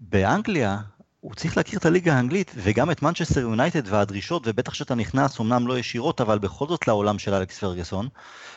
[0.00, 0.78] באנגליה,
[1.20, 5.66] הוא צריך להכיר את הליגה האנגלית, וגם את מנצ'סטר יונייטד והדרישות, ובטח שאתה נכנס, אמנם
[5.66, 8.08] לא ישירות, אבל בכל זאת לעולם של אלכס פרגוסון,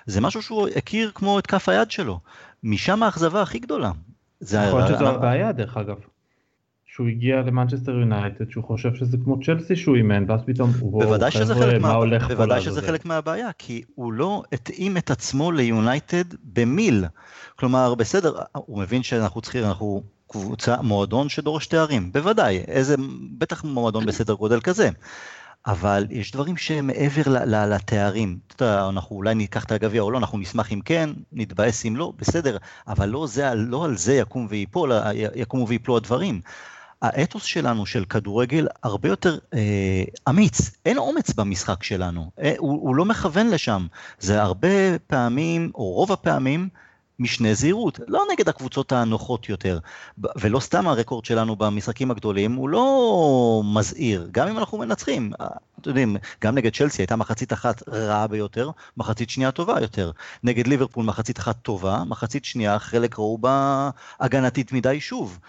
[0.06, 2.19] זה משהו שהוא הכיר כמו את כף היד שלו.
[2.63, 3.91] משם האכזבה הכי גדולה.
[4.41, 5.95] יכול להיות שזו הבעיה דרך אגב.
[6.96, 11.32] שהוא הגיע למנצ'סטר יונייטד, שהוא חושב שזה כמו צ'לסי שהוא אימן, ואז פתאום הוא בוודאי
[11.32, 16.24] שזה חלק מה, הולך בוודאי שזה חלק מהבעיה, כי הוא לא התאים את עצמו ליונייטד
[16.44, 17.06] במיל.
[17.56, 22.96] כלומר, בסדר, הוא מבין שאנחנו צריכים, אנחנו קבוצה, מועדון שדורש תארים, בוודאי, איזה,
[23.38, 24.90] בטח מועדון בסדר גודל כזה.
[25.68, 30.38] אבל יש דברים שמעבר לתארים, אתה יודע, אנחנו אולי ניקח את הגביע או לא, אנחנו
[30.38, 34.92] נשמח אם כן, נתבאס אם לא, בסדר, אבל לא, זה, לא על זה יקום ויפול,
[35.36, 36.42] יקומו ויפלו הדברים.
[37.06, 42.96] האתוס שלנו של כדורגל הרבה יותר אה, אמיץ, אין אומץ במשחק שלנו, אה, הוא, הוא
[42.96, 43.88] לא מכוון לשם,
[44.20, 46.70] זה הרבה פעמים, או רוב הפעמים,
[47.20, 49.80] משנה זהירות, לא נגד הקבוצות הנוחות יותר,
[50.36, 55.48] ולא סתם הרקורד שלנו במשחקים הגדולים הוא לא מזהיר, גם אם אנחנו מנצחים, אה,
[55.82, 60.12] אתם יודעים, גם נגד צ'לסי הייתה מחצית אחת רעה ביותר, מחצית שנייה טובה יותר,
[60.44, 63.89] נגד ליברפול מחצית אחת טובה, מחצית שנייה חלק ראו בה
[64.20, 65.39] הגנתית מדי שוב.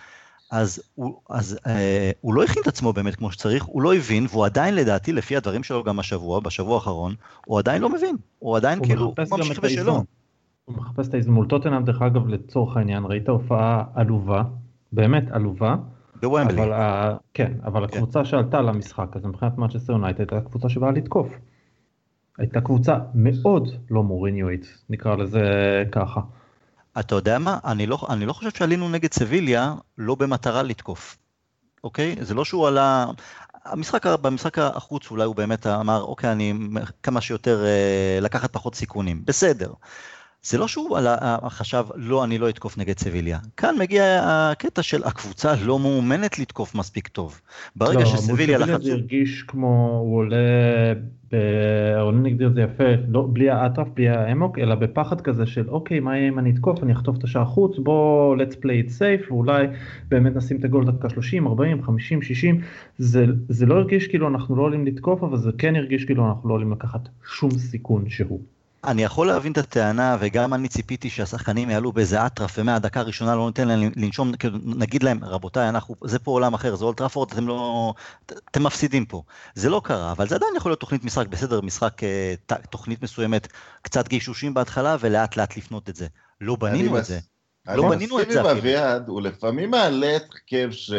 [0.51, 4.27] אז, הוא, אז אה, הוא לא הכין את עצמו באמת כמו שצריך, הוא לא הבין,
[4.31, 7.15] והוא עדיין לדעתי, לפי הדברים שלו גם השבוע, בשבוע האחרון,
[7.47, 10.05] הוא עדיין לא מבין, הוא עדיין הוא כאילו ממשיך בשלו.
[10.65, 11.49] הוא מחפש את ההזדמנות.
[11.49, 14.43] טוטנאם, דרך אגב, לצורך העניין, ראית הופעה עלובה,
[14.93, 15.77] באמת עלובה.
[16.23, 16.63] בוומבלי.
[16.63, 17.97] אבל, כן, אבל כן.
[17.97, 21.29] הקבוצה שעלתה למשחק הזה מבחינת מאצ'סטר יונייטד הייתה קבוצה שבאה לתקוף.
[22.39, 25.43] הייתה קבוצה מאוד לא מוריניואית, נקרא לזה
[25.93, 26.21] ככה.
[27.01, 27.59] אתה יודע מה?
[27.65, 31.17] אני לא, אני לא חושב שעלינו נגד סביליה לא במטרה לתקוף.
[31.85, 32.17] אוקיי?
[32.21, 33.07] זה לא שהוא עלה...
[33.65, 36.55] המשחק, במשחק החוץ אולי הוא באמת אמר, אוקיי, אני
[37.03, 39.23] כמה שיותר אה, לקחת פחות סיכונים.
[39.25, 39.73] בסדר.
[40.49, 40.99] זה לא שהוא
[41.49, 43.39] חשב, לא, אני לא אתקוף נגד סביליה.
[43.57, 47.41] כאן מגיע הקטע של הקבוצה לא מאומנת לתקוף מספיק טוב.
[47.77, 48.83] ברגע לא, שסביליה לחצו...
[48.83, 50.37] זה הרגיש כמו, הוא עולה,
[51.97, 56.17] העולה נגדיר זה יפה, לא, בלי האטרף, בלי האמוק, אלא בפחד כזה של אוקיי, מה
[56.17, 59.67] יהיה אם אני אתקוף, אני אחטוף את השער חוץ, בוא, let's play it safe, ואולי
[60.09, 62.61] באמת נשים את הגול דקה 30, 40, 50, 60.
[62.99, 66.49] זה, זה לא הרגיש כאילו אנחנו לא עולים לתקוף, אבל זה כן הרגיש כאילו אנחנו
[66.49, 68.56] לא עולים לקחת שום סיכון שהוא.
[68.85, 73.47] אני יכול להבין את הטענה, וגם אני ציפיתי שהשחקנים יעלו באיזה אטרף, ומהדקה הראשונה לא
[73.47, 77.49] ניתן להם לנשום, כאילו, נגיד להם, רבותיי, אנחנו, זה פה עולם אחר, זה אולטראפורד, אתם
[77.49, 77.95] לא,
[78.51, 79.23] אתם מפסידים פה.
[79.55, 82.35] זה לא קרה, אבל זה עדיין יכול להיות תוכנית משחק, בסדר, משחק, אה,
[82.71, 83.49] תוכנית מסוימת,
[83.83, 86.07] קצת גישושים בהתחלה, ולאט לאט לפנות את זה.
[86.41, 87.19] לא בנינו את זה.
[87.69, 88.33] לא בנינו את זה.
[88.33, 90.93] אני מסכים עם אביעד, הוא לפעמים מעלה את הרכב ש...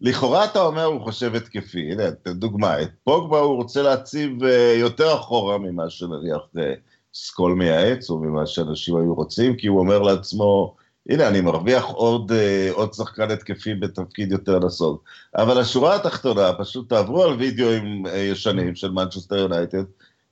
[0.00, 5.14] לכאורה אתה אומר הוא חושב התקפי, הנה, דוגמה, את פוגבה הוא רוצה להציב אה, יותר
[5.14, 6.74] אחורה ממה שנניח אה,
[7.24, 10.76] סקול מייעץ, או ממה שאנשים היו רוצים, כי הוא אומר לעצמו,
[11.08, 14.98] הנה, אני מרוויח עוד, אה, עוד שחקן התקפי בתפקיד יותר נסוג.
[15.36, 19.84] אבל השורה התחתונה, פשוט תעברו על וידאוים אה, ישנים של מנצ'סטר יונייטד,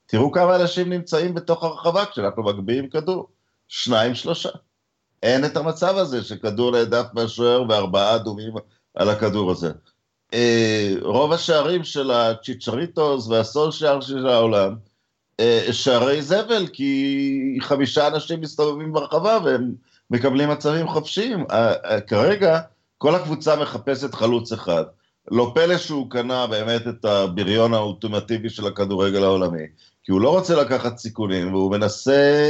[0.07, 3.29] תראו כמה אנשים נמצאים בתוך הרחבה כשאנחנו מגביהים כדור.
[3.69, 4.49] שניים, שלושה.
[5.23, 8.55] אין את המצב הזה שכדור נהדף מהשוער וארבעה אדומים
[8.95, 9.73] על הכדור הזה.
[10.35, 14.75] אה, רוב השערים של הצ'יצ'ריטוס והסולשיאר של העולם,
[15.73, 19.73] שערי זבל, כי חמישה אנשים מסתובבים ברחבה והם
[20.11, 21.45] מקבלים מצבים חופשיים.
[22.07, 22.61] כרגע
[22.99, 24.85] כל הקבוצה מחפשת חלוץ אחד.
[25.31, 29.67] לא פלא שהוא קנה באמת את הבריון האולטימטיבי של הכדורגל העולמי,
[30.05, 32.43] כי הוא לא רוצה לקחת סיכונים והוא מנסה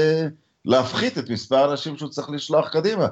[0.65, 3.07] להפחית את מספר האנשים שהוא צריך לשלוח קדימה.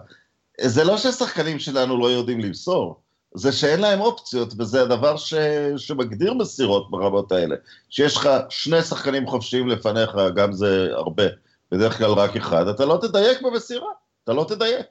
[0.61, 3.00] זה לא שהשחקנים שלנו לא יודעים למסור,
[3.35, 5.35] זה שאין להם אופציות, וזה הדבר ש...
[5.77, 7.57] שמגדיר מסירות ברמות האלה.
[7.90, 11.25] שיש לך שני שחקנים חופשיים לפניך, גם זה הרבה,
[11.73, 13.88] בדרך כלל רק אחד, אתה לא תדייק במסירה,
[14.25, 14.87] אתה לא תדייק.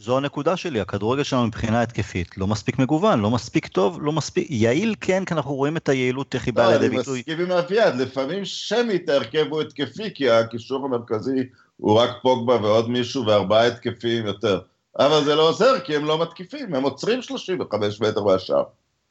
[0.00, 4.46] זו הנקודה שלי, הכדורגל שלנו מבחינה התקפית לא מספיק מגוון, לא מספיק טוב, לא מספיק,
[4.50, 7.22] יעיל כן, כי אנחנו רואים את היעילות איך היא באה לידי ביטוי.
[7.26, 12.56] אני מסכים עם אביעד, לפעמים שמית ההרכב הוא התקפי, כי הקישור המרכזי הוא רק פוגבה
[12.56, 14.60] ועוד מישהו וארבעה התקפיים יותר.
[14.98, 18.62] אבל זה לא עוזר, כי הם לא מתקיפים, הם עוצרים 35 מטר מהשאר.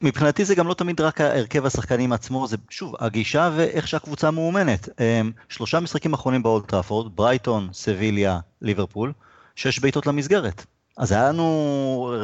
[0.02, 4.88] מבחינתי זה גם לא תמיד רק הרכב השחקנים עצמו, זה שוב, הגישה ואיך שהקבוצה מאומנת.
[5.00, 9.12] אמ, שלושה משחקים אחרונים באולטראפורד, ברייטון, סביליה, ליברפול,
[9.54, 10.66] שש בעיטות למסגרת.
[10.96, 12.14] אז היה לנו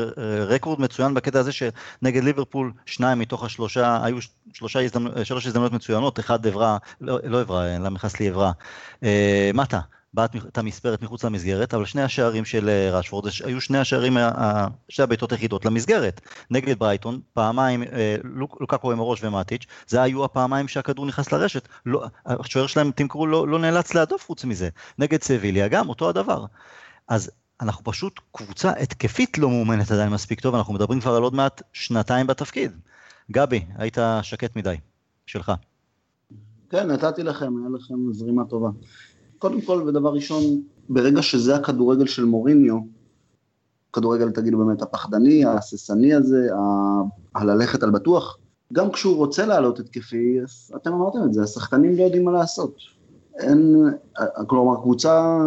[0.49, 4.17] רקורד מצוין בקטע הזה שנגד ליברפול, שניים מתוך השלושה, היו
[4.53, 5.25] שלושה הזדמנ...
[5.25, 8.53] שלוש הזדמנויות מצוינות, אחד עברה, לא, לא עברה, למה נכנס לי עברה,
[9.03, 9.81] אה, מטה,
[10.15, 14.17] בעט המספרת מחוץ למסגרת, אבל שני השערים של אה, רשפורד היו שני השערים,
[14.89, 16.21] שתי הבעיטות היחידות למסגרת.
[16.51, 18.17] נגד ברייטון, פעמיים אה,
[18.61, 21.69] לוקקו עם הראש ומטיץ', זה היו הפעמיים שהכדור נכנס לרשת.
[21.87, 24.69] לא, השוער שלהם, תמכרו, לא, לא נאלץ להדוף חוץ מזה.
[24.99, 26.45] נגד סביליה גם אותו הדבר.
[27.09, 31.35] אז אנחנו פשוט קבוצה התקפית לא מאומנת עדיין מספיק טוב, אנחנו מדברים כבר על עוד
[31.35, 32.73] מעט שנתיים בתפקיד.
[33.31, 34.77] גבי, היית שקט מדי,
[35.27, 35.53] שלך.
[36.71, 38.69] כן, נתתי לכם, היה לכם זרימה טובה.
[39.43, 40.43] קודם כל, ודבר ראשון,
[40.89, 42.77] ברגע שזה הכדורגל של מוריניו,
[43.93, 46.49] כדורגל תגידו באמת הפחדני, ההססני הזה,
[47.35, 48.39] הללכת על בטוח,
[48.73, 50.39] גם כשהוא רוצה לעלות התקפי,
[50.77, 52.75] אתם אמרתם את זה, השחקנים לא יודעים מה לעשות.
[53.39, 53.77] אין,
[54.47, 55.39] כלומר, קבוצה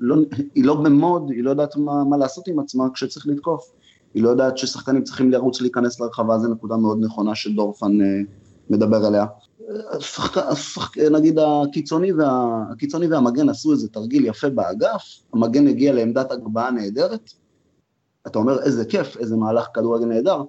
[0.00, 0.16] לא,
[0.54, 3.72] היא לא במוד, היא לא יודעת מה, מה לעשות עם עצמה כשצריך לתקוף.
[4.14, 8.20] היא לא יודעת ששחקנים צריכים לרוץ להיכנס לרחבה, זו נקודה מאוד נכונה שדורפן אה,
[8.70, 9.26] מדבר עליה.
[9.90, 16.32] השחק, השחק, נגיד הקיצוני, וה, הקיצוני והמגן עשו איזה תרגיל יפה באגף, המגן הגיע לעמדת
[16.32, 17.30] הגבהה נהדרת,
[18.26, 20.42] אתה אומר איזה כיף, איזה מהלך כדורגל נהדר,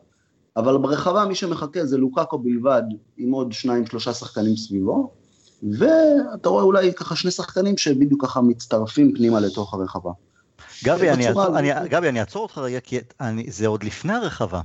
[0.57, 2.83] אבל ברחבה מי שמחכה זה לוקאקו בלבד,
[3.17, 5.11] עם עוד שניים שלושה שחקנים סביבו,
[5.79, 10.11] ואתה רואה אולי ככה שני שחקנים שבדיוק ככה מצטרפים פנימה לתוך הרחבה.
[10.83, 14.61] גבי, אני, אעצור, אני, גבי, אני אעצור אותך רגע, כי אני, זה עוד לפני הרחבה.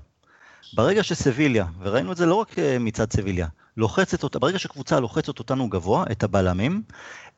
[0.73, 3.47] ברגע שסביליה, וראינו את זה לא רק אה, מצד סביליה,
[3.77, 6.83] לוחצת אותה, ברגע שקבוצה לוחצת אותנו גבוה, את הבלמים,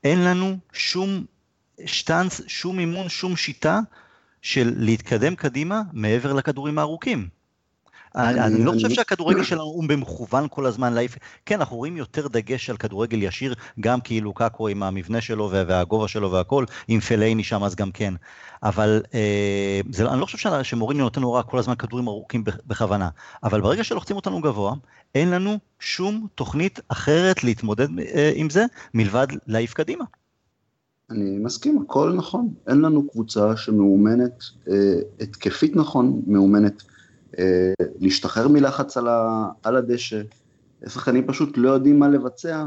[0.04, 1.24] אין לנו שום
[1.86, 3.80] שטאנץ, שום אימון, שום שיטה
[4.42, 7.28] של להתקדם קדימה מעבר לכדורים הארוכים.
[8.16, 12.70] אני לא חושב שהכדורגל שלנו הוא במכוון כל הזמן להעיף, כן, אנחנו רואים יותר דגש
[12.70, 17.64] על כדורגל ישיר, גם כאילו קאקו עם המבנה שלו והגובה שלו והכל, עם פלייני שם
[17.64, 18.14] אז גם כן.
[18.62, 23.08] אבל אה, זה, אני לא חושב שמוריניו נותן הוראה כל הזמן כדורים ארוכים בכוונה,
[23.42, 24.74] אבל ברגע שלוחצים אותנו גבוה,
[25.14, 30.04] אין לנו שום תוכנית אחרת להתמודד אה, עם זה, מלבד להעיף קדימה.
[31.10, 32.48] אני מסכים, הכל נכון.
[32.68, 34.74] אין לנו קבוצה שמאומנת אה,
[35.20, 36.82] התקפית נכון, מאומנת
[38.00, 40.22] להשתחרר מלחץ על, ה, על הדשא.
[40.86, 42.66] שחקנים פשוט לא יודעים מה לבצע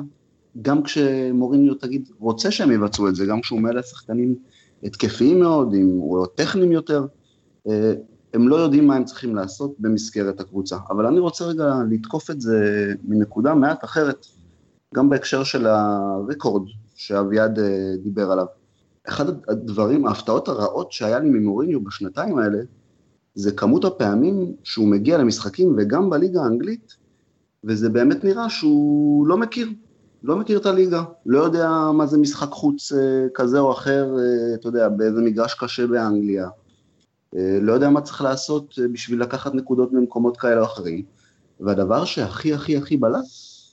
[0.62, 4.36] גם כשמוריניו תגיד, רוצה שהם יבצעו את זה, גם כשהוא מלא שחקנים
[4.84, 6.00] התקפיים מאוד, עם,
[6.36, 7.06] טכניים יותר,
[7.68, 7.94] אה,
[8.34, 10.78] הם לא יודעים מה הם צריכים לעשות במסגרת הקבוצה.
[10.90, 14.26] אבל אני רוצה רגע לתקוף את זה מנקודה מעט אחרת,
[14.96, 18.46] גם בהקשר של הרקורד שאביעד אה, דיבר עליו.
[19.08, 22.58] אחד הדברים, ההפתעות הרעות שהיה לי ממוריניו בשנתיים האלה,
[23.36, 26.96] זה כמות הפעמים שהוא מגיע למשחקים וגם בליגה האנגלית,
[27.64, 29.70] וזה באמת נראה שהוא לא מכיר,
[30.24, 34.56] לא מכיר את הליגה, לא יודע מה זה משחק חוץ אה, כזה או אחר, אה,
[34.56, 36.48] אתה יודע, באיזה מגרש קשה באנגליה,
[37.36, 41.04] אה, לא יודע מה צריך לעשות בשביל לקחת נקודות ממקומות כאלה או אחרים,
[41.60, 43.26] והדבר שהכי הכי הכי בלט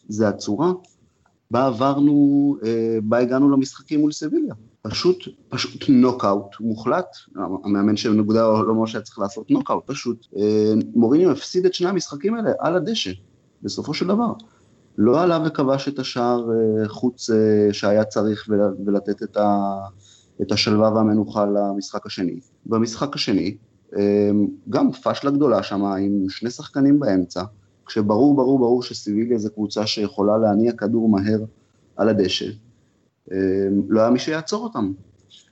[0.09, 0.73] זה הצורה
[1.51, 2.57] בה עברנו,
[3.03, 4.55] בה הגענו למשחקים מול סביליה.
[4.83, 5.17] פשוט,
[5.49, 10.27] פשוט נוקאוט מוחלט, המאמן של נקודה לא אומר שהיה צריך לעשות נוקאוט, פשוט
[10.95, 13.11] מוריניו הפסיד את שני המשחקים האלה על הדשא,
[13.63, 14.33] בסופו של דבר.
[14.99, 18.49] לא עלה וכבש את השער אה, חוץ אה, שהיה צריך
[18.87, 19.75] ולתת את, ה,
[20.43, 22.41] את השלווה והמנוחה למשחק השני.
[22.67, 23.57] במשחק השני,
[23.97, 24.31] אה,
[24.69, 27.43] גם פשלה גדולה שם עם שני שחקנים באמצע,
[27.87, 31.41] כשברור ברור ברור שסיביליה זו קבוצה שיכולה להניע כדור מהר
[31.97, 32.47] על הדשא,
[33.89, 34.93] לא היה מי שיעצור אותם.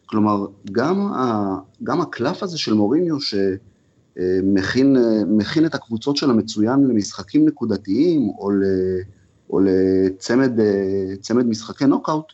[0.07, 3.17] כלומר, גם, ה, גם הקלף הזה של מוריניו
[4.17, 4.97] שמכין
[5.67, 8.63] את הקבוצות של המצוין למשחקים נקודתיים או ל...
[9.51, 12.33] או לצמד משחקי נוקאוט,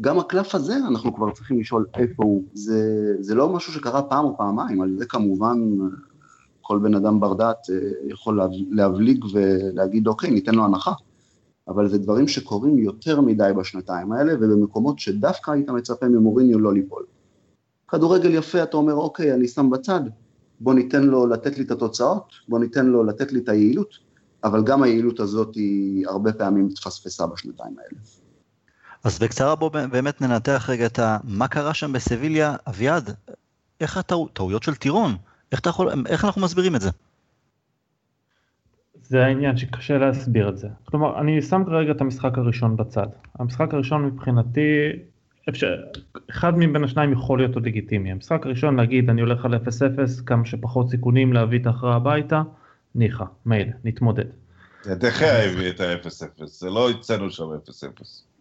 [0.00, 2.42] גם הקלף הזה אנחנו כבר צריכים לשאול איפה הוא.
[2.52, 5.58] זה, זה לא משהו שקרה פעם או פעמיים, על זה כמובן
[6.60, 7.76] כל בן אדם בר דעת אה,
[8.08, 10.92] יכול להבליג ולהגיד אוקיי, ניתן לו הנחה.
[11.68, 17.04] אבל זה דברים שקורים יותר מדי בשנתיים האלה, ובמקומות שדווקא היית מצפה ממוריניו לא ליפול.
[17.88, 20.00] כדורגל יפה, אתה אומר, אוקיי, אני שם בצד,
[20.60, 23.88] בוא ניתן לו לתת לי את התוצאות, בוא ניתן לו לתת לי את היעילות,
[24.44, 28.00] אבל גם היעילות הזאת היא הרבה פעמים התפספסה בשנתיים האלה.
[29.04, 31.18] אז בקצרה בוא באמת ננתח רגע את ה...
[31.24, 33.10] מה קרה שם בסביליה, אביעד,
[33.80, 35.16] איך הטעויות של טירון,
[35.52, 36.90] איך, יכול, איך אנחנו מסבירים את זה?
[39.08, 40.68] זה העניין שקשה להסביר את זה.
[40.84, 43.06] כלומר, אני שם כרגע את המשחק הראשון בצד.
[43.38, 44.88] המשחק הראשון מבחינתי,
[45.48, 45.74] אפשר,
[46.30, 48.12] אחד מבין השניים יכול להיות עוד לגיטימי.
[48.12, 49.58] המשחק הראשון להגיד אני הולך על 0-0,
[50.26, 52.42] כמה שפחות סיכונים להביא את ההכרעה הביתה,
[52.94, 54.24] ניחא, מילא, נתמודד.
[54.86, 58.33] דחיה הביא את ה-0-0, זה לא הצאנו שם 0-0.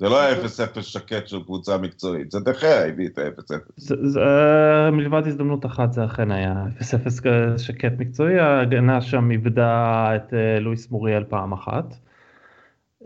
[0.00, 4.20] זה לא היה 0-0 שקט של קבוצה מקצועית, זה דחיה הביא את ה-0-0.
[4.92, 10.90] מלבד הזדמנות אחת זה אכן היה 0-0 שקט מקצועי, ההגנה שם איבדה את אה, לואיס
[10.90, 11.94] מוריאל פעם אחת.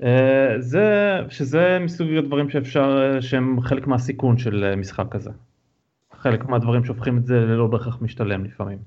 [0.03, 5.31] אה, זה, שזה מסוג הדברים שאפשר, אה, שהם חלק מהסיכון של משחק כזה.
[6.13, 8.79] חלק מהדברים שהופכים את זה ללא בהכרח משתלם לפעמים.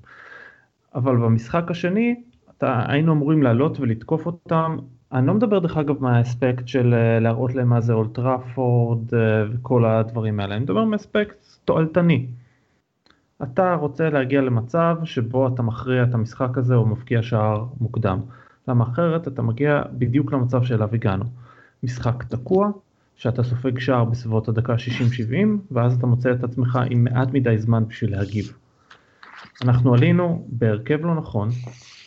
[0.94, 2.14] אבל במשחק השני,
[2.56, 4.76] אתה, היינו אמורים לעלות ולתקוף אותם.
[5.12, 9.84] אני לא מדבר דרך אגב מהאספקט של אה, להראות להם מה זה אולטראפורד אה, וכל
[9.84, 12.26] הדברים האלה, אני מדבר מאספקט תועלתני.
[13.42, 18.20] אתה רוצה להגיע למצב שבו אתה מכריע את המשחק הזה או מבקיע שער מוקדם.
[18.68, 21.24] למה אחרת אתה מגיע בדיוק למצב שאליו הגענו.
[21.82, 22.70] משחק תקוע,
[23.16, 25.34] שאתה סופג שער בסביבות הדקה 60-70,
[25.70, 28.52] ואז אתה מוצא את עצמך עם מעט מדי זמן בשביל להגיב.
[29.62, 31.48] אנחנו עלינו בהרכב לא נכון,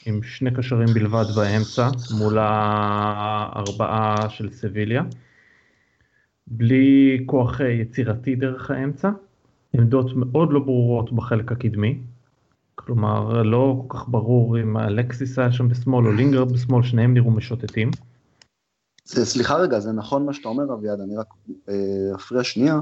[0.05, 5.03] עם שני קשרים בלבד באמצע, מול הארבעה של סביליה,
[6.47, 9.09] בלי כוח יצירתי דרך האמצע,
[9.73, 11.99] עמדות מאוד לא ברורות בחלק הקדמי,
[12.75, 17.31] כלומר לא כל כך ברור אם אלקסיס היה שם בשמאל או לינגרד בשמאל, שניהם נראו
[17.31, 17.91] משוטטים.
[19.05, 21.27] סליחה רגע, זה נכון מה שאתה אומר אביעד, אני רק
[21.69, 22.79] אה, אפריע שנייה.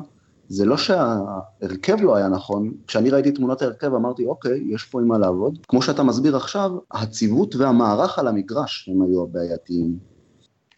[0.50, 5.08] זה לא שההרכב לא היה נכון, כשאני ראיתי תמונת ההרכב אמרתי, אוקיי, יש פה עם
[5.08, 5.58] מה לעבוד.
[5.68, 9.98] כמו שאתה מסביר עכשיו, הציוות והמערך על המגרש הם היו הבעייתיים.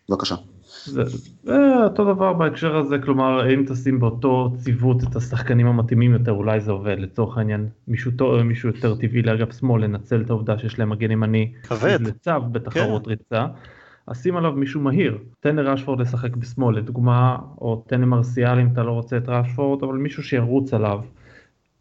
[0.10, 0.36] בבקשה.
[0.86, 1.04] זה,
[1.44, 6.62] זה אותו דבר בהקשר הזה, כלומר, אם תשים באותו ציוות את השחקנים המתאימים יותר, אולי
[6.62, 6.96] זה עובד.
[7.00, 8.12] לצורך העניין, מישהו,
[8.44, 11.54] מישהו יותר טבעי לאגף שמאל לנצל את העובדה שיש להם מגן ימני.
[11.64, 11.98] כבד.
[12.02, 13.10] לצו בתחרות כן.
[13.10, 13.46] ריצה.
[14.08, 18.84] אז שים עליו מישהו מהיר, תן לרשפורד לשחק בשמאל לדוגמה, או תן למרסיאל אם אתה
[18.84, 21.02] לא רוצה את רשפורד, אבל מישהו שירוץ עליו.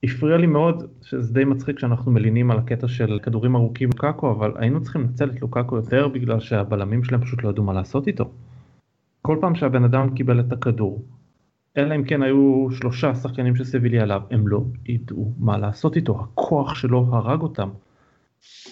[0.04, 4.52] הפריע לי מאוד, שזה די מצחיק שאנחנו מלינים על הקטע של כדורים ארוכים לוקאקו, אבל
[4.56, 8.30] היינו צריכים לנצל את לוקאקו יותר בגלל שהבלמים שלהם פשוט לא ידעו מה לעשות איתו.
[9.22, 11.04] כל פעם שהבן אדם קיבל את הכדור,
[11.76, 16.20] אלא אם כן היו שלושה שחקנים של סבילי עליו, הם לא ידעו מה לעשות איתו,
[16.20, 17.68] הכוח שלו הרג אותם.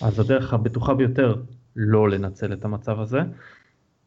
[0.03, 1.35] אז הדרך הבטוחה ביותר
[1.79, 3.21] לא לנצל את המצב הזה,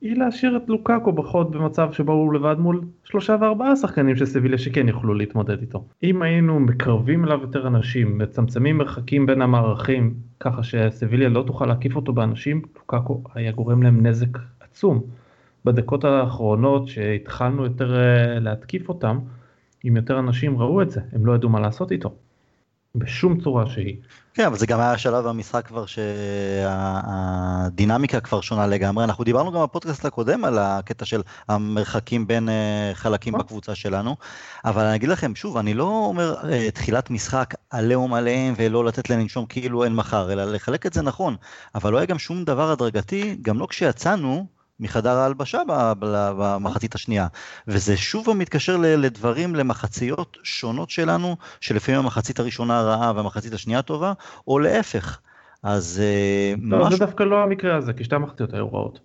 [0.01, 4.57] היא להשאיר את לוקאקו בחוד במצב שבו הוא לבד מול שלושה וארבעה שחקנים של סביליה
[4.57, 5.85] שכן יוכלו להתמודד איתו.
[6.03, 11.95] אם היינו מקרבים אליו יותר אנשים, מצמצמים מרחקים בין המערכים, ככה שסביליה לא תוכל להקיף
[11.95, 15.01] אותו באנשים, לוקאקו היה גורם להם נזק עצום.
[15.65, 17.95] בדקות האחרונות שהתחלנו יותר
[18.39, 19.19] להתקיף אותם,
[19.87, 22.15] אם יותר אנשים ראו את זה, הם לא ידעו מה לעשות איתו.
[22.95, 23.95] בשום צורה שהיא.
[24.33, 25.85] כן, אבל זה גם היה שלב במשחק כבר
[26.85, 29.03] שהדינמיקה כבר שונה לגמרי.
[29.03, 33.45] אנחנו דיברנו גם בפודקאסט הקודם על הקטע של המרחקים בין אה, חלקים נכון.
[33.45, 34.15] בקבוצה שלנו,
[34.65, 39.09] אבל אני אגיד לכם, שוב, אני לא אומר אה, תחילת משחק עליהום עליהם ולא לתת
[39.09, 41.35] להם לנשום כאילו אין מחר, אלא לחלק את זה נכון,
[41.75, 44.60] אבל לא היה גם שום דבר הדרגתי, גם לא כשיצאנו.
[44.81, 45.61] מחדר ההלבשה
[45.99, 47.27] במחצית השנייה.
[47.67, 54.13] וזה שוב מתקשר לדברים, למחציות שונות שלנו, שלפעמים המחצית הראשונה רעה והמחצית השנייה טובה,
[54.47, 55.19] או להפך.
[55.63, 56.93] אז אה, לא, ממש...
[56.93, 58.99] זה דווקא לא המקרה הזה, כי שתי המחציות היו רעות.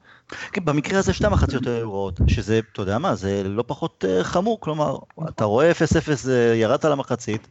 [0.53, 4.25] כן, במקרה הזה שתי המחציות היו רעות, שזה, אתה יודע מה, זה לא פחות uh,
[4.25, 5.75] חמור, כלומר, אתה רואה 0-0,
[6.29, 7.49] אה, ירדת למחצית,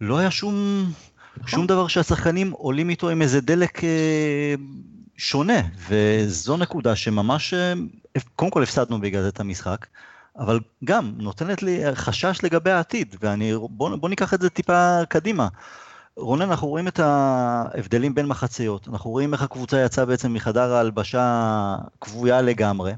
[0.00, 0.84] לא היה שום,
[1.36, 1.48] נכון.
[1.48, 3.80] שום דבר שהשחקנים עולים איתו עם איזה דלק
[5.16, 7.72] שונה, וזו נקודה שממש, אה,
[8.36, 9.86] קודם כל הפסדנו בגלל זה את המשחק,
[10.38, 15.48] אבל גם נותנת לי חשש לגבי העתיד, ואני, בוא, בוא ניקח את זה טיפה קדימה.
[16.16, 21.76] רונן, אנחנו רואים את ההבדלים בין מחציות, אנחנו רואים איך הקבוצה יצאה בעצם מחדר ההלבשה
[22.00, 22.92] כבויה לגמרי.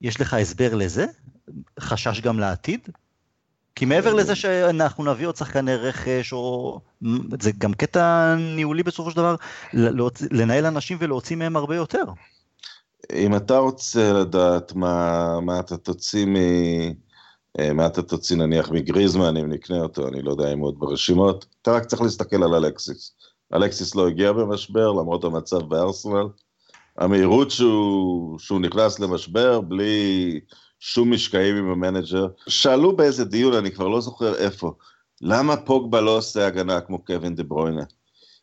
[0.00, 1.06] יש לך הסבר לזה?
[1.80, 2.88] חשש גם לעתיד?
[3.78, 6.80] כי מעבר לזה שאנחנו נביא עוד שחקני רכש, או...
[7.40, 9.34] זה גם קטע ניהולי בסופו של דבר,
[10.30, 12.04] לנהל אנשים ולהוציא מהם הרבה יותר.
[13.12, 16.36] אם אתה רוצה לדעת מה, מה אתה תוציא מ...
[17.58, 21.46] אה, מה אתה תוציא נניח מגריזמן, אם נקנה אותו, אני לא יודע אם עוד ברשימות,
[21.62, 23.12] אתה רק צריך להסתכל על אלקסיס.
[23.54, 26.26] אלקסיס לא הגיע במשבר, למרות המצב בארסנל.
[26.96, 30.40] המהירות שהוא, שהוא נכנס למשבר בלי
[30.80, 32.26] שום משקעים עם ה manager.
[32.48, 34.72] שאלו באיזה דיון, אני כבר לא זוכר איפה,
[35.20, 37.82] למה פוגבה לא עושה הגנה כמו קווין דה ברוינה?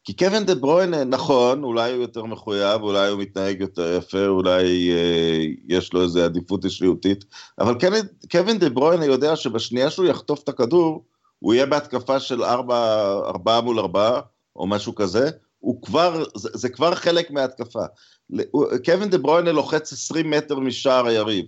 [0.03, 4.91] כי קווין דה ברוינה, נכון, אולי הוא יותר מחויב, אולי הוא מתנהג יותר יפה, אולי
[4.91, 7.25] אה, יש לו איזו עדיפות אישיותית,
[7.59, 7.75] אבל
[8.31, 11.05] קווין דה ברוינה יודע שבשנייה שהוא יחטוף את הכדור,
[11.39, 14.21] הוא יהיה בהתקפה של ארבע, ארבעה מול ארבעה,
[14.55, 17.83] או משהו כזה, הוא כבר, זה, זה כבר חלק מההתקפה.
[18.85, 21.45] קווין דה ברוינה לוחץ 20 מטר משער היריב.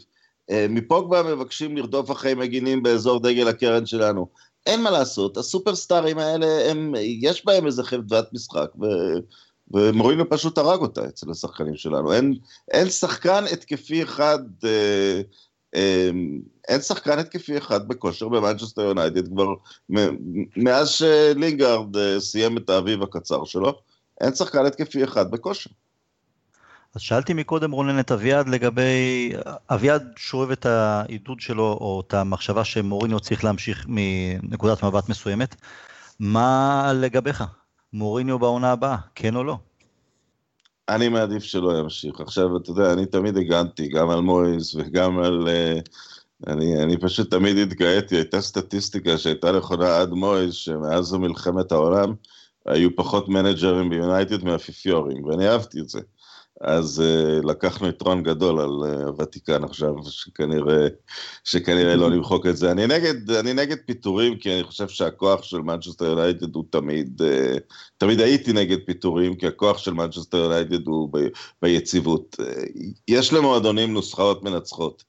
[0.52, 4.28] אה, מפוגבה מבקשים לרדוף אחרי מגינים באזור דגל הקרן שלנו.
[4.66, 8.86] אין מה לעשות, הסופרסטארים האלה, הם, יש בהם איזה חדוות משחק, ו,
[9.72, 12.14] ומורינו פשוט הרג אותה אצל השחקנים שלנו.
[12.14, 12.34] אין,
[12.72, 15.22] אין שחקן התקפי אחד, אה,
[15.76, 16.10] אה,
[16.68, 19.48] אין שחקן התקפי אחד בכושר במנצ'סטר יונייטד כבר
[20.58, 23.80] מאז שלינגארד אה, סיים את האביב הקצר שלו,
[24.22, 25.70] אין שחקן התקפי אחד בכושר.
[26.96, 29.32] אז שאלתי מקודם רונן את אביעד לגבי,
[29.70, 35.56] אביעד שואב את העידוד שלו או את המחשבה שמוריניו צריך להמשיך מנקודת מבט מסוימת.
[36.20, 37.44] מה לגביך?
[37.94, 39.58] מוריניו בעונה הבאה, כן או לא?
[40.90, 42.20] אני מעדיף שלא ימשיך.
[42.20, 45.48] עכשיו, אתה יודע, אני תמיד הגנתי גם על מויס וגם על...
[45.48, 45.80] אה,
[46.48, 52.14] אני, אני פשוט תמיד התגאיתי, הייתה סטטיסטיקה שהייתה נכונה עד מויס, שמאז מלחמת העולם
[52.66, 56.00] היו פחות מנג'רים ביונייטד מהאפיפיורים, ואני אהבתי את זה.
[56.62, 60.88] אז uh, לקחנו יתרון גדול על uh, הוותיקן עכשיו, שכנראה,
[61.44, 62.72] שכנראה לא נמחוק את זה.
[62.72, 67.60] אני נגד, אני נגד פיטורים, כי אני חושב שהכוח של מנצ'סטר יונייטד הוא תמיד, uh,
[67.98, 71.18] תמיד הייתי נגד פיטורים, כי הכוח של מנצ'סטר יונייטד הוא ב,
[71.62, 72.36] ביציבות.
[72.42, 72.46] Uh,
[73.08, 75.04] יש למועדונים נוסחאות מנצחות.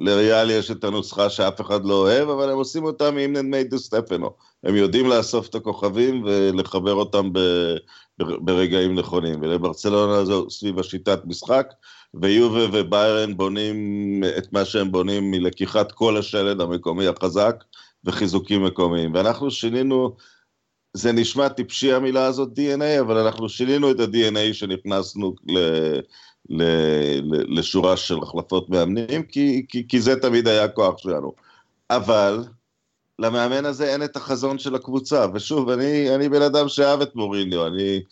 [0.00, 4.30] לריאל יש את הנוסחה שאף אחד לא אוהב, אבל הם עושים אותה מאימנד מיידה סטפנו.
[4.64, 7.38] הם יודעים לאסוף את הכוכבים ולחבר אותם ב,
[8.18, 9.42] ברגעים נכונים.
[9.42, 11.66] ולברצלונה זו סביב השיטת משחק,
[12.14, 17.64] ויובה וביירן בונים את מה שהם בונים מלקיחת כל השלד המקומי החזק
[18.04, 19.14] וחיזוקים מקומיים.
[19.14, 20.16] ואנחנו שינינו,
[20.94, 25.58] זה נשמע טיפשי המילה הזאת DNA, אבל אנחנו שינינו את ה-DNA שנכנסנו ל...
[26.50, 26.62] ל,
[27.22, 31.32] ל, לשורה של החלפות מאמנים, כי, כי, כי זה תמיד היה הכוח שלנו.
[31.90, 32.44] אבל
[33.18, 37.66] למאמן הזה אין את החזון של הקבוצה, ושוב, אני, אני בן אדם שאהב את מוריניו,
[37.66, 38.02] אני,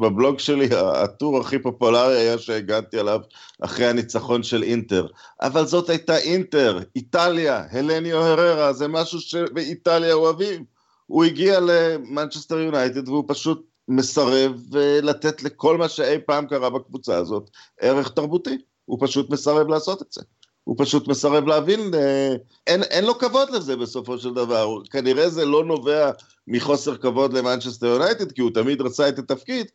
[0.00, 3.20] בבלוג שלי, הטור הכי פופולרי היה שהגעתי עליו
[3.60, 5.06] אחרי הניצחון של אינטר,
[5.42, 10.64] אבל זאת הייתה אינטר, איטליה, הלניו הררה, זה משהו שבאיטליה אוהבים.
[11.06, 14.60] הוא הגיע למנצ'סטר יונייטד והוא פשוט מסרב
[15.02, 20.12] לתת לכל מה שאי פעם קרה בקבוצה הזאת ערך תרבותי, הוא פשוט מסרב לעשות את
[20.12, 20.22] זה.
[20.64, 22.34] הוא פשוט מסרב להבין, אה,
[22.66, 26.10] אין, אין לו כבוד לזה בסופו של דבר, כנראה זה לא נובע
[26.46, 29.66] מחוסר כבוד למנצ'סטר יונייטד, כי הוא תמיד רצה את התפקיד,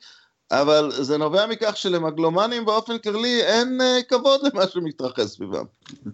[0.52, 5.66] אבל זה נובע מכך שלמגלומנים באופן כללי אין אה, כבוד למה שמתרחש סביבם.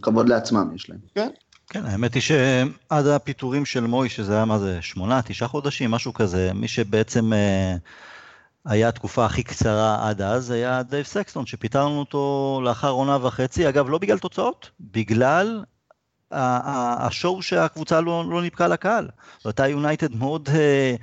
[0.02, 1.00] כבוד לעצמם יש להם.
[1.16, 1.30] כן.
[1.70, 6.14] כן, האמת היא שעד הפיטורים של מוי, שזה היה מה זה, שמונה, תשעה חודשים, משהו
[6.14, 7.76] כזה, מי שבעצם אה,
[8.66, 13.90] היה התקופה הכי קצרה עד אז, היה דייב סקסטון, שפיטרנו אותו לאחר עונה וחצי, אגב,
[13.90, 15.64] לא בגלל תוצאות, בגלל
[16.32, 19.08] ה show שהקבוצה לא, לא נבקעה לקהל.
[19.44, 20.96] זו הייתה יונייטד מאוד, אה,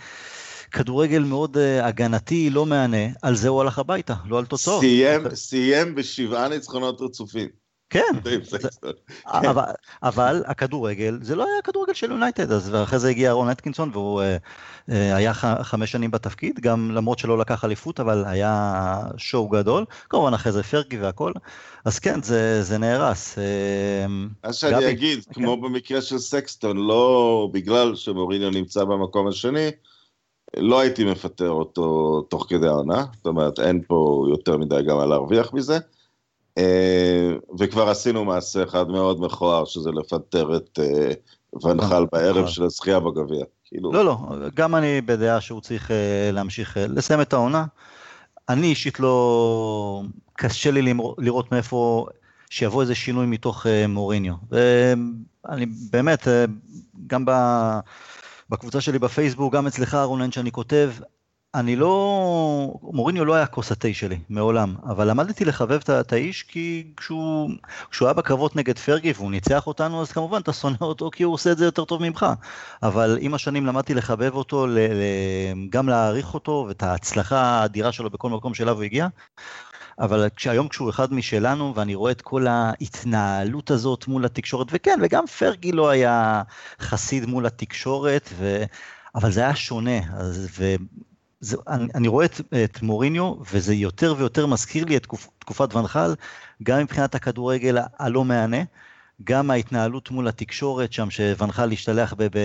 [0.71, 4.81] כדורגל מאוד אה, הגנתי, לא מהנה, על זה הוא הלך הביתה, לא על תוצאות.
[4.81, 7.60] סיים, סיים בשבעה ניצחונות רצופים.
[7.91, 8.59] כן, זה,
[10.03, 14.23] אבל, הכדורגל, זה לא היה כדורגל של יונייטד, אז ואחרי זה הגיע רון אטקינסון והוא
[14.23, 14.37] אה,
[14.91, 20.35] אה, היה חמש שנים בתפקיד, גם למרות שלא לקח אליפות, אבל היה שואו גדול, כמובן
[20.35, 21.33] אחרי זה פרגי והכל,
[21.85, 23.39] אז כן, זה, נהרס.
[23.39, 23.45] אה,
[24.43, 25.33] אז שאני גבי, אגיד, כן.
[25.33, 29.69] כמו במקרה של סקסטון, לא בגלל שמוריניו נמצא במקום השני,
[30.57, 35.09] לא הייתי מפטר אותו תוך כדי העונה, זאת אומרת, אין פה יותר מדי גם על
[35.09, 35.79] להרוויח מזה.
[36.59, 41.13] אה, וכבר עשינו מעשה אחד מאוד מכוער, שזה לפטר את אה,
[41.65, 43.45] ונחל בערב של הזכייה בגביע.
[43.65, 43.93] כאילו...
[43.93, 44.19] לא, לא,
[44.55, 47.65] גם אני בדעה שהוא צריך אה, להמשיך, לסיים את העונה.
[48.49, 50.03] אני אישית לא...
[50.33, 52.07] קשה לי לראות מאיפה
[52.51, 54.35] שיבוא איזה שינוי מתוך מוריניו.
[54.51, 56.29] ואני באמת,
[57.07, 57.25] גם
[58.51, 60.91] בקבוצה שלי בפייסבוק, גם אצלך רונן, שאני כותב,
[61.55, 66.93] אני לא, מוריניו לא היה כוס התה שלי, מעולם, אבל למדתי לחבב את האיש כי
[66.97, 67.51] כשהוא,
[67.91, 71.35] כשהוא היה בקרבות נגד פרגי והוא ניצח אותנו, אז כמובן אתה שונא אותו כי הוא
[71.35, 72.27] עושה את זה יותר טוב ממך.
[72.83, 75.03] אבל עם השנים למדתי לחבב אותו, ל, ל,
[75.71, 79.09] גם להעריך אותו ואת ההצלחה האדירה שלו בכל מקום שאליו הוא הגיע.
[79.99, 85.27] אבל כשהיום כשהוא אחד משלנו ואני רואה את כל ההתנהלות הזאת מול התקשורת, וכן, וגם
[85.27, 86.43] פרגי לא היה
[86.81, 88.65] חסיד מול התקשורת, ו...
[89.15, 90.75] אבל זה היה שונה, אז, ו...
[91.41, 95.75] זה, אני, אני רואה את, את מוריניו, וזה יותר ויותר מזכיר לי את תקופ, תקופת
[95.75, 96.15] ונחל,
[96.63, 98.63] גם מבחינת הכדורגל הלא מהנה,
[99.25, 102.39] גם ההתנהלות מול התקשורת שם, שונחל השתלח ב, ב,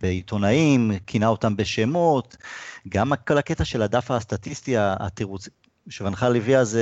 [0.00, 2.36] בעיתונאים, כינה אותם בשמות,
[2.88, 5.48] גם כל הקטע של הדף הסטטיסטי, התירוץ,
[5.88, 6.78] שוונחל הביא אז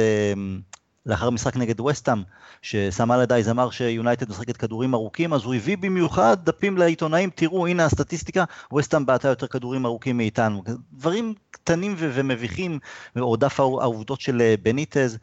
[1.06, 2.22] לאחר משחק נגד וסטאם,
[2.62, 7.84] שסם אלדייז אמר שיונייטד משחקת כדורים ארוכים, אז הוא הביא במיוחד דפים לעיתונאים, תראו, הנה
[7.84, 8.44] הסטטיסטיקה,
[8.76, 10.62] וסטאם בעטה יותר כדורים ארוכים מאיתנו.
[10.92, 12.78] דברים קטנים ו- ומביכים,
[13.20, 15.18] או דף העובדות של אה, בניטז,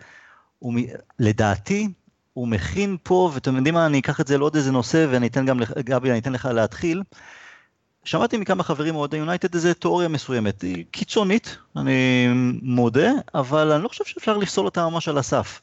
[0.60, 0.74] הוא,
[1.20, 1.90] לדעתי,
[2.34, 5.46] הוא מכין פה, ואתם יודעים מה, אני אקח את זה לעוד איזה נושא, ואני אתן
[5.46, 7.04] גם, גבי, אני אתן לך להתחיל.
[8.04, 12.28] שמעתי מכמה חברים אוהדי יונייטד איזה תיאוריה מסוימת, היא קיצונית, אני
[12.62, 15.62] מודה, אבל אני לא חושב שאפשר לפסול אותה ממש על הסף.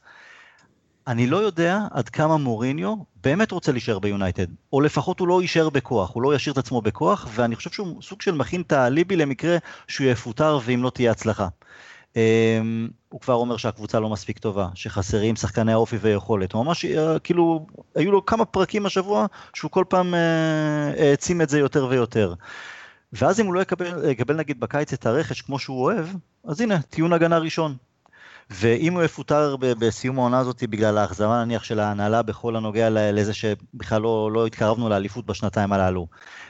[1.07, 5.69] אני לא יודע עד כמה מוריניו באמת רוצה להישאר ביונייטד, או לפחות הוא לא יישאר
[5.69, 9.15] בכוח, הוא לא ישאיר את עצמו בכוח, ואני חושב שהוא סוג של מכין את האליבי
[9.15, 11.47] למקרה שהוא יפוטר ואם לא תהיה הצלחה.
[12.13, 12.17] Um,
[13.09, 16.51] הוא כבר אומר שהקבוצה לא מספיק טובה, שחסרים שחקני האופי ויכולת.
[16.51, 20.17] הוא ממש, uh, כאילו, היו לו כמה פרקים השבוע שהוא כל פעם uh,
[21.01, 22.33] העצים את זה יותר ויותר.
[23.13, 26.07] ואז אם הוא לא יקבל, יקבל נגיד בקיץ את הרכש כמו שהוא אוהב,
[26.43, 27.75] אז הנה, טיעון הגנה ראשון.
[28.49, 34.01] ואם הוא יפוטר בסיום העונה הזאת בגלל האכזבה נניח של ההנהלה בכל הנוגע לזה שבכלל
[34.01, 36.07] לא, לא התקרבנו לאליפות בשנתיים הללו,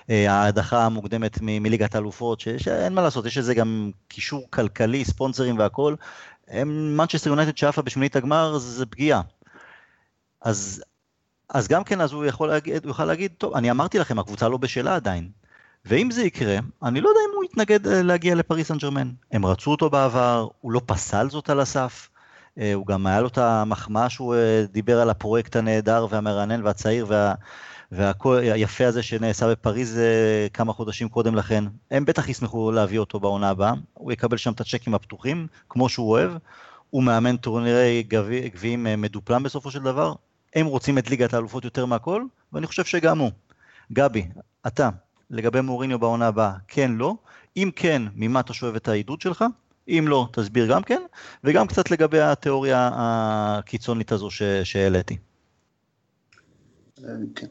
[0.09, 5.95] אה, ההדחה המוקדמת מליגת האלופות, שאין מה לעשות, יש לזה גם קישור כלכלי, ספונסרים והכל,
[6.65, 9.21] מנצ'סטר יונייטד שעפה בשמינית הגמר זה פגיעה.
[10.41, 10.83] אז,
[11.49, 14.49] אז גם כן, אז הוא יכול להגיד, הוא יכול להגיד, טוב, אני אמרתי לכם, הקבוצה
[14.49, 15.29] לא בשלה עדיין.
[15.85, 19.09] ואם זה יקרה, אני לא יודע אם הוא יתנגד אה, להגיע לפריס סן ג'רמן.
[19.31, 22.09] הם רצו אותו בעבר, הוא לא פסל זאת על הסף.
[22.59, 27.05] אה, הוא גם היה לו את המחמאה שהוא אה, דיבר על הפרויקט הנהדר והמרענן והצעיר
[27.09, 27.33] וה...
[27.91, 29.99] והיפה הזה שנעשה בפריז
[30.53, 31.63] כמה חודשים קודם לכן.
[31.91, 36.11] הם בטח ישמחו להביא אותו בעונה הבאה, הוא יקבל שם את הצ'קים הפתוחים, כמו שהוא
[36.11, 36.31] אוהב.
[36.89, 38.03] הוא מאמן טורנירי
[38.53, 40.13] גביעים מדופלם בסופו של דבר.
[40.55, 42.23] הם רוצים את ליגת האלופות יותר מהכל,
[42.53, 43.31] ואני חושב שגם הוא.
[43.93, 44.27] גבי,
[44.67, 44.89] אתה,
[45.29, 47.15] לגבי מוריניו בעונה הבאה, כן, לא.
[47.57, 49.45] אם כן, ממה אתה שואב את העידוד שלך?
[49.87, 51.01] אם לא, תסביר גם כן,
[51.43, 54.29] וגם קצת לגבי התיאוריה הקיצונית הזו
[54.63, 55.17] שהעליתי.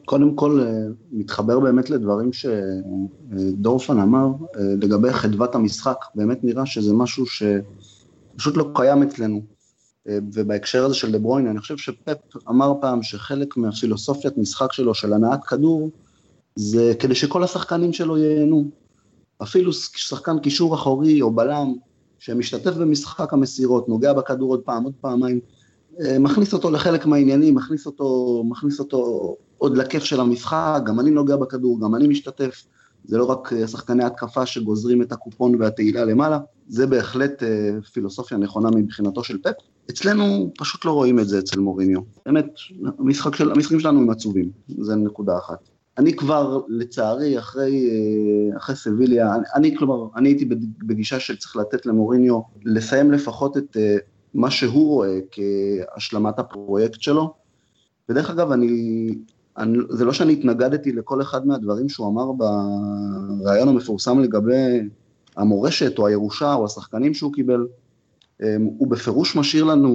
[0.05, 6.93] קודם כל, אה, מתחבר באמת לדברים שדורפן אמר אה, לגבי חדוות המשחק, באמת נראה שזה
[6.93, 9.41] משהו שפשוט לא קיים אצלנו.
[10.07, 12.17] אה, ובהקשר הזה של דברוין, אני חושב שפפ
[12.49, 15.89] אמר פעם שחלק מהפילוסופיית משחק שלו, של הנעת כדור,
[16.55, 18.69] זה כדי שכל השחקנים שלו ייהנו.
[19.43, 21.73] אפילו שחקן קישור אחורי או בלם
[22.19, 25.39] שמשתתף במשחק המסירות, נוגע בכדור עוד פעם, עוד פעמיים,
[26.01, 31.11] אה, מכניס אותו לחלק מהעניינים, מכניס אותו, מכניס אותו עוד לכיף של המשחק, גם אני
[31.11, 32.63] נוגע בכדור, גם אני משתתף,
[33.05, 38.37] זה לא רק אה, שחקני התקפה שגוזרים את הקופון והתהילה למעלה, זה בהחלט אה, פילוסופיה
[38.37, 39.53] נכונה מבחינתו של פפ.
[39.89, 42.01] אצלנו פשוט לא רואים את זה אצל מוריניו.
[42.25, 42.45] באמת,
[42.99, 45.74] המשחק של, המשחקים שלנו הם עצובים, זה נקודה אחת.
[45.97, 50.45] אני כבר, לצערי, אחרי, אה, אחרי סביליה, אני, כלומר, אני הייתי
[50.85, 53.97] בגישה שצריך לתת למוריניו לסיים לפחות את אה,
[54.33, 57.33] מה שהוא רואה כהשלמת הפרויקט שלו.
[58.09, 59.07] ודרך אגב, אני,
[59.57, 64.89] אני, זה לא שאני התנגדתי לכל אחד מהדברים שהוא אמר בריאיון המפורסם לגבי
[65.37, 67.67] המורשת או הירושה או השחקנים שהוא קיבל.
[68.43, 69.93] אה, הוא בפירוש משאיר לנו,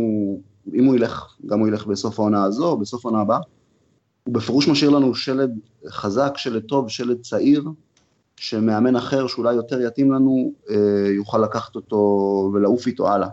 [0.75, 3.41] אם הוא ילך, גם הוא ילך בסוף העונה הזו, בסוף העונה הבאה,
[4.25, 5.51] הוא בפירוש משאיר לנו שלד
[5.89, 7.63] חזק, שלד טוב, שלד צעיר,
[8.41, 11.97] שמאמן אחר שאולי יותר יתאים לנו, אה, יוכל לקחת אותו
[12.55, 13.29] ולעוף איתו הלאה.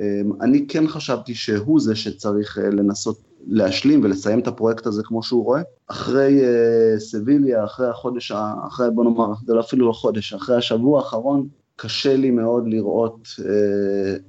[0.00, 5.22] אה, אני כן חשבתי שהוא זה שצריך אה, לנסות להשלים ולסיים את הפרויקט הזה כמו
[5.22, 5.62] שהוא רואה.
[5.86, 6.40] אחרי
[6.98, 8.32] סביליה, אחרי החודש,
[8.68, 13.28] אחרי בוא נאמר, זה לא אפילו לא חודש, אחרי השבוע האחרון, קשה לי מאוד לראות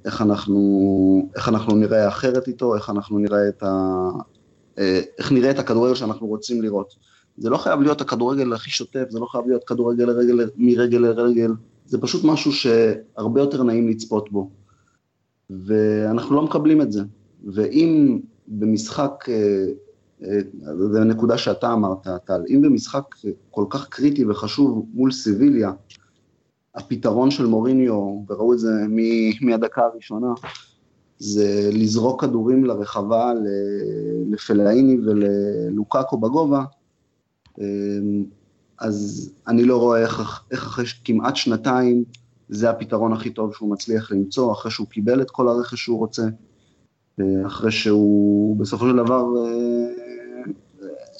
[0.06, 4.10] איך אנחנו, איך אנחנו נראה אחרת איתו, איך אנחנו נראה את, ה,
[5.18, 6.96] איך נראה את הכדורגל שאנחנו רוצים לראות.
[7.38, 11.52] זה לא חייב להיות הכדורגל הכי שוטף, זה לא חייב להיות כדורגל לרגל, מרגל לרגל,
[11.86, 14.50] זה פשוט משהו שהרבה יותר נעים לצפות בו.
[15.50, 17.02] ואנחנו לא מקבלים את זה.
[17.54, 19.66] ואם במשחק, אה,
[20.24, 20.40] אה,
[20.92, 23.04] זו נקודה שאתה אמרת, טל, אם במשחק
[23.52, 25.72] כל כך קריטי וחשוב מול סיביליה,
[26.76, 28.72] הפתרון של מוריניו, וראו את זה
[29.42, 30.28] מהדקה הראשונה,
[31.20, 33.34] זה לזרוק כדורים לרחבה
[34.30, 36.64] לפלאיני וללוקאקו בגובה,
[37.60, 38.24] אמ,
[38.80, 42.04] אז אני לא רואה איך, איך אחרי כמעט שנתיים
[42.50, 46.24] זה הפתרון הכי טוב שהוא מצליח למצוא, אחרי שהוא קיבל את כל הרכש שהוא רוצה,
[47.46, 49.88] אחרי שהוא בסופו של דבר, אה,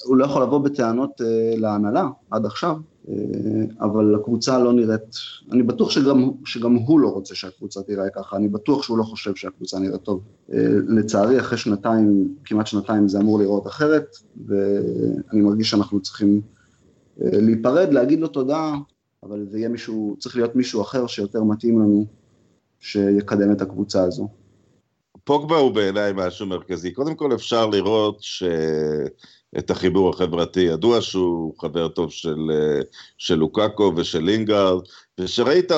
[0.04, 2.78] הוא לא יכול לבוא בטענות אה, להנהלה עד עכשיו, אה,
[3.80, 5.16] אבל הקבוצה לא נראית,
[5.52, 9.34] אני בטוח שגם, שגם הוא לא רוצה שהקבוצה תיראה ככה, אני בטוח שהוא לא חושב
[9.34, 10.22] שהקבוצה נראית טוב.
[10.52, 14.06] אה, לצערי, אחרי שנתיים, כמעט שנתיים זה אמור לראות אחרת,
[14.46, 16.40] ואני מרגיש שאנחנו צריכים
[17.22, 18.72] אה, להיפרד, להגיד לו תודה,
[19.22, 22.06] אבל זה יהיה מישהו, צריך להיות מישהו אחר שיותר מתאים לנו,
[22.80, 24.28] שיקדם את הקבוצה הזו.
[25.24, 26.92] פוגבה הוא בעיניי משהו מרכזי.
[26.92, 28.42] קודם כל אפשר לראות ש...
[29.58, 30.60] את החיבור החברתי.
[30.60, 32.80] ידוע שהוא חבר טוב של, אה,
[33.18, 34.82] של לוקאקו ושל לינגארד,
[35.20, 35.72] ושראית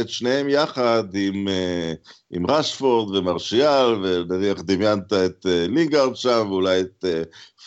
[0.00, 1.92] את שניהם יחד עם, אה,
[2.30, 7.04] עם רשפורד ומרשיאל, ונניח דמיינת את אה, לינגארד שם, ואולי את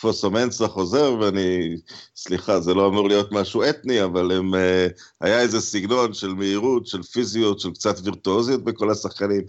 [0.00, 1.76] פוסו מנסה חוזר, ואני,
[2.16, 4.54] סליחה, זה לא אמור להיות משהו אתני, אבל הם,
[5.20, 9.42] היה איזה סגנון של מהירות, של פיזיות, של קצת וירטואוזיות בכל השחקנים.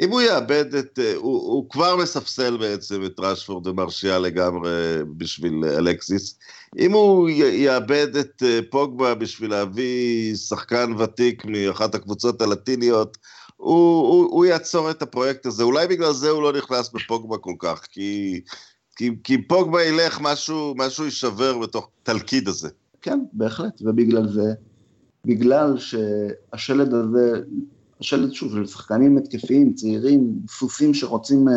[0.00, 5.64] אם הוא יאבד את, אה, הוא, הוא כבר מספסל בעצם את רשפורד ומרשיאל לגמרי בשביל
[5.64, 6.38] אלקסיס.
[6.78, 13.18] אם הוא יאבד את אה, פוגבה בשביל להביא שחקן ותיק מאחת הקבוצות הלטיניות,
[13.56, 15.62] הוא, הוא, הוא יעצור את הפרויקט הזה.
[15.62, 18.40] אולי בגלל זה הוא לא נכנס בפוגבה כל כך, כי,
[18.96, 22.68] כי, כי פוגבה ילך, משהו, משהו יישבר בתוך תלכיד הזה.
[23.02, 24.52] כן, בהחלט, ובגלל זה,
[25.24, 27.40] בגלל שהשלד הזה
[28.00, 31.54] השלט שוב של שחקנים התקפיים, צעירים, סוסים שרוצים, אה,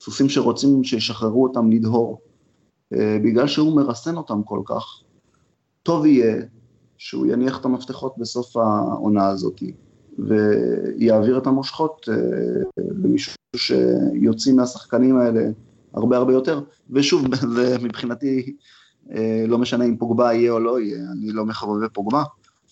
[0.00, 2.20] סוסים שרוצים שישחררו אותם לדהור.
[2.94, 4.84] אה, בגלל שהוא מרסן אותם כל כך,
[5.82, 6.42] טוב יהיה
[6.98, 9.62] שהוא יניח את המפתחות בסוף העונה הזאת,
[10.18, 15.42] ויעביר את המושכות אה, למישהו שיוצאים מהשחקנים האלה
[15.94, 16.60] הרבה הרבה יותר.
[16.90, 18.56] ושוב, זה מבחינתי
[19.48, 22.22] לא משנה אם פוגבה יהיה או לא יהיה, אני לא מחבבי פוגבה.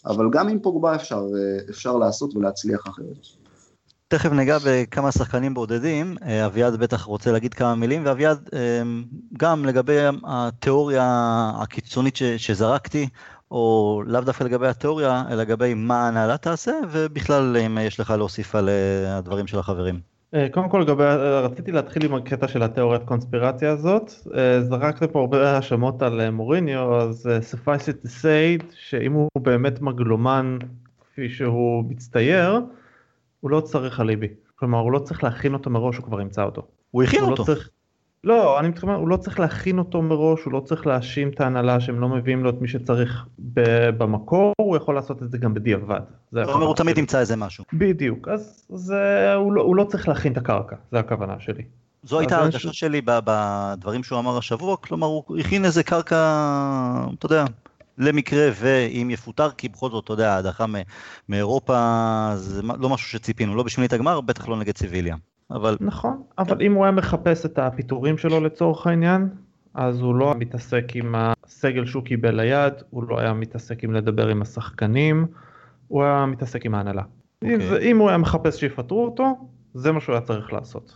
[0.07, 3.27] אבל גם עם פוגבה אפשר, אה, אפשר לעשות ולהצליח אחרת.
[4.09, 8.83] תכף ניגע בכמה שחקנים בודדים, אה, אביעד בטח רוצה להגיד כמה מילים, ואביעד, אה,
[9.37, 11.05] גם לגבי התיאוריה
[11.63, 13.09] הקיצונית שזרקתי,
[13.51, 18.55] או לאו דווקא לגבי התיאוריה, אלא לגבי מה ההנהלה תעשה, ובכלל אם יש לך להוסיף
[18.55, 18.69] על
[19.07, 20.16] הדברים של החברים.
[20.35, 25.13] אה, קודם כל לגבי, אה, רציתי להתחיל עם הקטע של התיאוריית קונספירציה הזאת, אה, זרקת
[25.13, 30.59] פה הרבה האשמות על מוריניו, אז suffice it to say שאם הוא באמת מגלומן
[31.01, 32.61] כפי שהוא מצטייר,
[33.41, 34.29] הוא לא צריך אליבי.
[34.55, 36.63] כלומר הוא לא צריך להכין אותו מראש, הוא כבר ימצא אותו.
[36.91, 37.43] הוא הכין הוא לא אותו.
[37.43, 37.71] לא צריך,
[38.27, 41.81] לא, אני מתכוון, הוא לא צריך להכין אותו מראש, הוא לא צריך להאשים את ההנהלה
[41.81, 43.27] שהם לא מביאים לו את מי שצריך
[43.99, 46.01] במקור, הוא יכול לעשות את זה גם בדיעבד.
[46.33, 47.65] זאת אומרת, הוא תמיד ימצא איזה משהו.
[47.73, 51.63] בדיוק, אז זה, הוא, לא, הוא לא צריך להכין את הקרקע, זה הכוונה שלי.
[52.03, 52.81] זו הייתה הרגשה ש...
[52.81, 56.17] שלי בדברים שהוא אמר השבוע, כלומר הוא הכין איזה קרקע,
[57.19, 57.45] אתה יודע,
[57.99, 60.65] למקרה ואם יפוטר, כי בכל זאת, אתה יודע, הדחה
[61.29, 65.17] מאירופה זה לא משהו שציפינו, לא בשמינית הגמר, בטח לא נגד סיביליה.
[65.51, 65.77] אבל...
[65.81, 69.29] נכון, אבל אם הוא היה מחפש את הפיטורים שלו לצורך העניין,
[69.75, 74.29] אז הוא לא מתעסק עם הסגל שהוא קיבל ליד, הוא לא היה מתעסק עם לדבר
[74.29, 75.27] עם השחקנים,
[75.89, 77.03] הוא היה מתעסק עם ההנהלה.
[77.03, 77.47] Okay.
[77.47, 77.91] אוקיי.
[77.91, 79.37] אם הוא היה מחפש שיפטרו אותו,
[79.75, 80.95] זה מה שהוא היה צריך לעשות.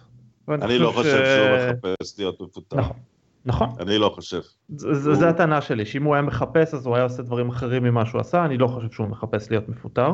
[0.49, 0.95] אני לא ש...
[0.95, 2.77] חושב שהוא מחפש להיות מפוטר.
[2.77, 2.97] נכון.
[3.45, 3.69] נכון.
[3.81, 4.41] אני לא חושב.
[4.69, 8.07] זה, זה הטענה שלי, שאם הוא היה מחפש אז הוא היה עושה דברים אחרים ממה
[8.07, 10.13] שהוא עשה, אני לא חושב שהוא מחפש להיות מפוטר.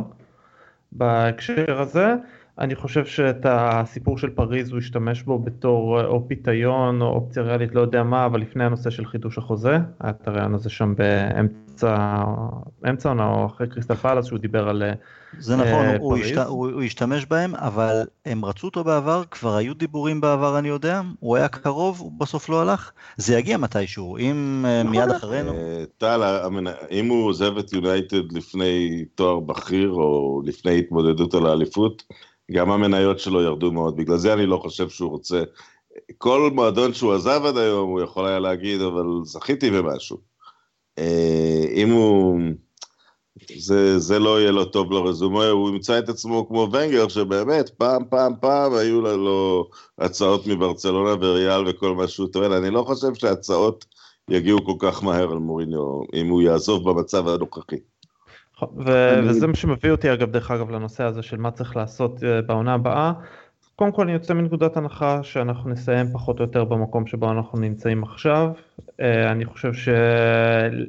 [0.93, 2.15] בהקשר הזה,
[2.59, 7.75] אני חושב שאת הסיפור של פריז הוא השתמש בו בתור או פיתיון או אופציה ריאלית,
[7.75, 12.17] לא יודע מה, אבל לפני הנושא של חידוש החוזה, היה את הרעיון הזה שם באמצע,
[12.91, 14.83] אמצע עונה או אחרי קריסטל פאלאס שהוא דיבר על
[15.39, 19.75] זה נכון, הוא, השת, הוא, הוא השתמש בהם, אבל הם רצו אותו בעבר, כבר היו
[19.75, 24.65] דיבורים בעבר אני יודע, הוא היה קרוב, הוא בסוף לא הלך, זה יגיע מתישהו, אם
[24.65, 25.53] uh, מיד אחרינו.
[25.53, 26.23] אה, טל,
[26.91, 32.03] אם הוא עוזב את יונייטד לפני תואר בכיר או לפני התמודדות על האליפות,
[32.53, 35.43] גם המניות שלו ירדו מאוד, בגלל זה אני לא חושב שהוא רוצה,
[36.19, 40.17] כל מועדון שהוא עזב עד היום, הוא יכול היה להגיד, אבל זכיתי במשהו.
[41.75, 42.41] אם הוא...
[43.55, 48.03] זה, זה לא יהיה לו טוב לרזומה, הוא ימצא את עצמו כמו ונגר, שבאמת פעם
[48.11, 49.69] פעם פעם היו לו
[49.99, 53.85] הצעות מברצלונה וריאל וכל מה שהוא טוען, אני לא חושב שהצעות
[54.31, 57.77] יגיעו כל כך מהר על מוריניו, אם הוא יעזוב במצב הנוכחי.
[58.87, 62.43] ו- וזה מה שמביא אותי אגב דרך אגב לנושא הזה של מה צריך לעשות אה,
[62.43, 63.13] בעונה הבאה.
[63.77, 68.03] קודם כל אני יוצא מנקודת הנחה שאנחנו נסיים פחות או יותר במקום שבו אנחנו נמצאים
[68.03, 68.51] עכשיו.
[69.01, 69.73] אה, אני חושב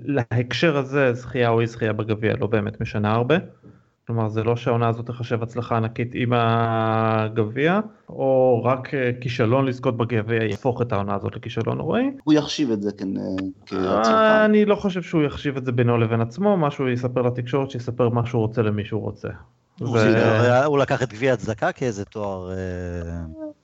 [0.04, 3.36] שלהקשר הזה זכייה או אי זכייה בגביע לא באמת משנה הרבה.
[4.08, 7.80] כלומר זה לא שהעונה הזאת תחשב הצלחה ענקית עם הגביע,
[8.10, 12.12] או רק אה, כישלון לזכות בגביע יהפוך את העונה הזאת לכישלון נוראי.
[12.24, 12.92] הוא יחשיב את זה
[13.66, 14.14] כהצלחה.
[14.14, 17.72] אה, אני לא חושב שהוא יחשיב את זה בינו לבין עצמו, מה שהוא יספר לתקשורת,
[17.72, 19.30] שיספר מה שהוא רוצה למי שהוא רוצה.
[20.66, 22.52] הוא לקח את גביע הצדקה כאיזה תואר...
[22.52, 22.56] אה,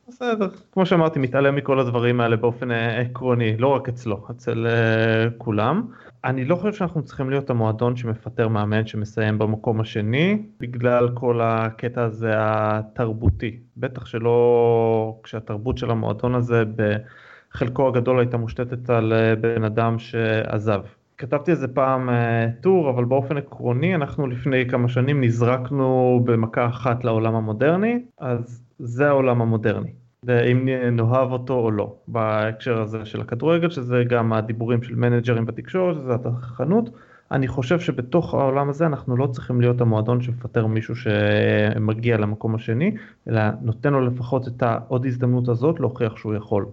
[0.08, 5.30] בסדר, כמו שאמרתי, מתעלם מכל הדברים האלה באופן אה, עקרוני, לא רק אצלו, אצל אה,
[5.38, 5.88] כולם.
[6.24, 12.04] אני לא חושב שאנחנו צריכים להיות המועדון שמפטר מאמן שמסיים במקום השני, בגלל כל הקטע
[12.04, 13.60] הזה התרבותי.
[13.78, 20.82] בטח שלא כשהתרבות של המועדון הזה בחלקו הגדול הייתה מושתתת על בן אדם שעזב.
[21.18, 27.04] כתבתי איזה פעם אה, טור, אבל באופן עקרוני אנחנו לפני כמה שנים נזרקנו במכה אחת
[27.04, 29.92] לעולם המודרני, אז זה העולם המודרני.
[30.30, 35.96] אם נאהב אותו או לא, בהקשר הזה של הכדורגל, שזה גם הדיבורים של מנג'רים בתקשורת,
[35.96, 36.90] שזה התחנות.
[37.32, 42.96] אני חושב שבתוך העולם הזה אנחנו לא צריכים להיות המועדון שמפטר מישהו שמגיע למקום השני,
[43.28, 46.66] אלא נותן לו לפחות את העוד הזדמנות הזאת להוכיח שהוא יכול.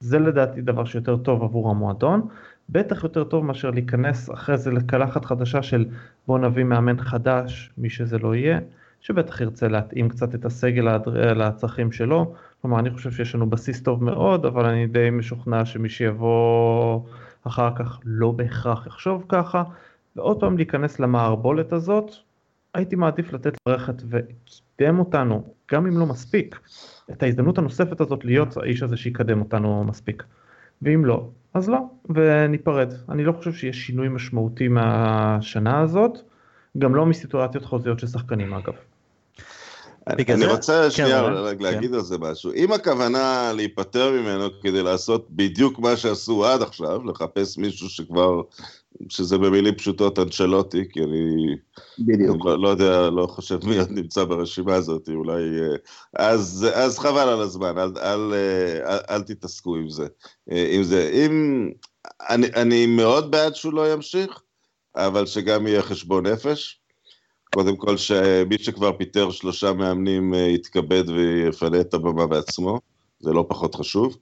[0.00, 2.28] זה לדעתי דבר שיותר טוב עבור המועדון,
[2.68, 5.86] בטח יותר טוב מאשר להיכנס אחרי זה לקלחת חדשה של
[6.26, 8.58] בוא נביא מאמן חדש, מי שזה לא יהיה,
[9.00, 10.96] שבטח ירצה להתאים קצת את הסגל
[11.34, 12.34] לצרכים שלו.
[12.62, 17.00] כלומר, אני חושב שיש לנו בסיס טוב מאוד, אבל אני די משוכנע שמי שיבוא
[17.44, 19.62] אחר כך לא בהכרח יחשוב ככה,
[20.16, 22.10] ועוד פעם להיכנס למערבולת הזאת,
[22.74, 26.60] הייתי מעדיף לתת לרכת וקידם אותנו, גם אם לא מספיק,
[27.10, 30.24] את ההזדמנות הנוספת הזאת להיות האיש הזה שיקדם אותנו מספיק.
[30.82, 31.78] ואם לא, אז לא,
[32.14, 32.92] וניפרד.
[33.08, 36.18] אני לא חושב שיש שינוי משמעותי מהשנה הזאת,
[36.78, 38.74] גם לא מסיטואציות חוזיות של שחקנים אגב.
[40.06, 41.22] אני רוצה כן, שנייה
[41.60, 42.52] להגיד על זה משהו.
[42.52, 48.42] אם הכוונה להיפטר ממנו כדי לעשות בדיוק מה שעשו עד עכשיו, לחפש מישהו שכבר,
[49.08, 51.54] שזה במילים פשוטות אנצ'לוטי, כי אני...
[51.98, 52.46] בדיוק.
[52.46, 55.42] לא, לא יודע, לא חושב מי עוד נמצא ברשימה הזאת, אולי...
[55.60, 55.76] אה,
[56.14, 60.06] אז, אז חבל על הזמן, אל, אל, אה, אל, אל תתעסקו עם זה.
[60.52, 61.10] אה, עם זה.
[61.12, 61.70] אם...
[62.28, 64.42] אני, אני מאוד בעד שהוא לא ימשיך,
[64.96, 66.80] אבל שגם יהיה חשבון נפש.
[67.54, 72.80] קודם כל שמי שכבר פיטר שלושה מאמנים יתכבד ויפנה את הבמה בעצמו,
[73.20, 74.16] זה לא פחות חשוב,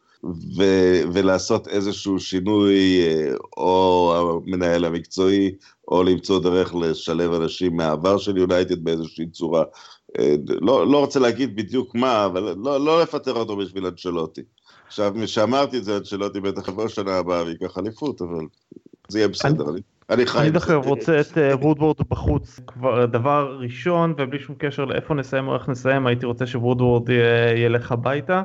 [0.56, 5.50] ו- ולעשות איזשהו שינוי, אה, או המנהל המקצועי,
[5.88, 9.64] או למצוא דרך לשלב אנשים מהעבר של יונייטד באיזושהי צורה.
[10.18, 14.42] אה, לא, לא רוצה להגיד בדיוק מה, אבל לא, לא לפטר אותו בשביל אנשלוטי.
[14.86, 18.46] עכשיו, משאמרתי את זה, אנשלוטי בטח יבוא שנה הבאה ויקח אליפות, אבל
[19.08, 19.68] זה יהיה בסדר.
[19.70, 19.80] אני...
[20.10, 20.38] אני חי.
[20.38, 25.48] אני דווקא רוצה את אה, וודוורד בחוץ כבר דבר ראשון ובלי שום קשר לאיפה נסיים
[25.48, 27.02] או איך נסיים הייתי רוצה שוודוורד
[27.56, 28.42] ילך הביתה.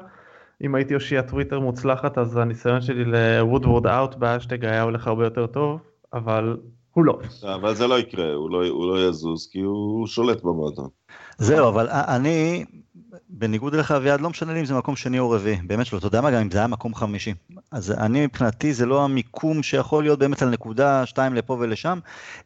[0.64, 5.48] אם הייתי אושיית טוויטר מוצלחת אז הניסיון שלי לוודוורד out בהאשטג היה הולך הרבה יותר
[5.48, 5.80] טוב
[6.14, 6.58] אבל
[6.94, 7.20] הוא לא.
[7.56, 10.88] אבל זה לא יקרה הוא לא, הוא לא יזוז כי הוא שולט במועדון.
[11.38, 12.66] זהו אבל אני
[13.30, 16.08] בניגוד אליך אביעד, לא משנה לי אם זה מקום שני או רביעי, באמת שלא, אתה
[16.08, 17.34] יודע מה, גם אם זה היה מקום חמישי.
[17.72, 22.00] אז אני מבחינתי זה לא המיקום שיכול להיות באמת על נקודה שתיים לפה ולשם,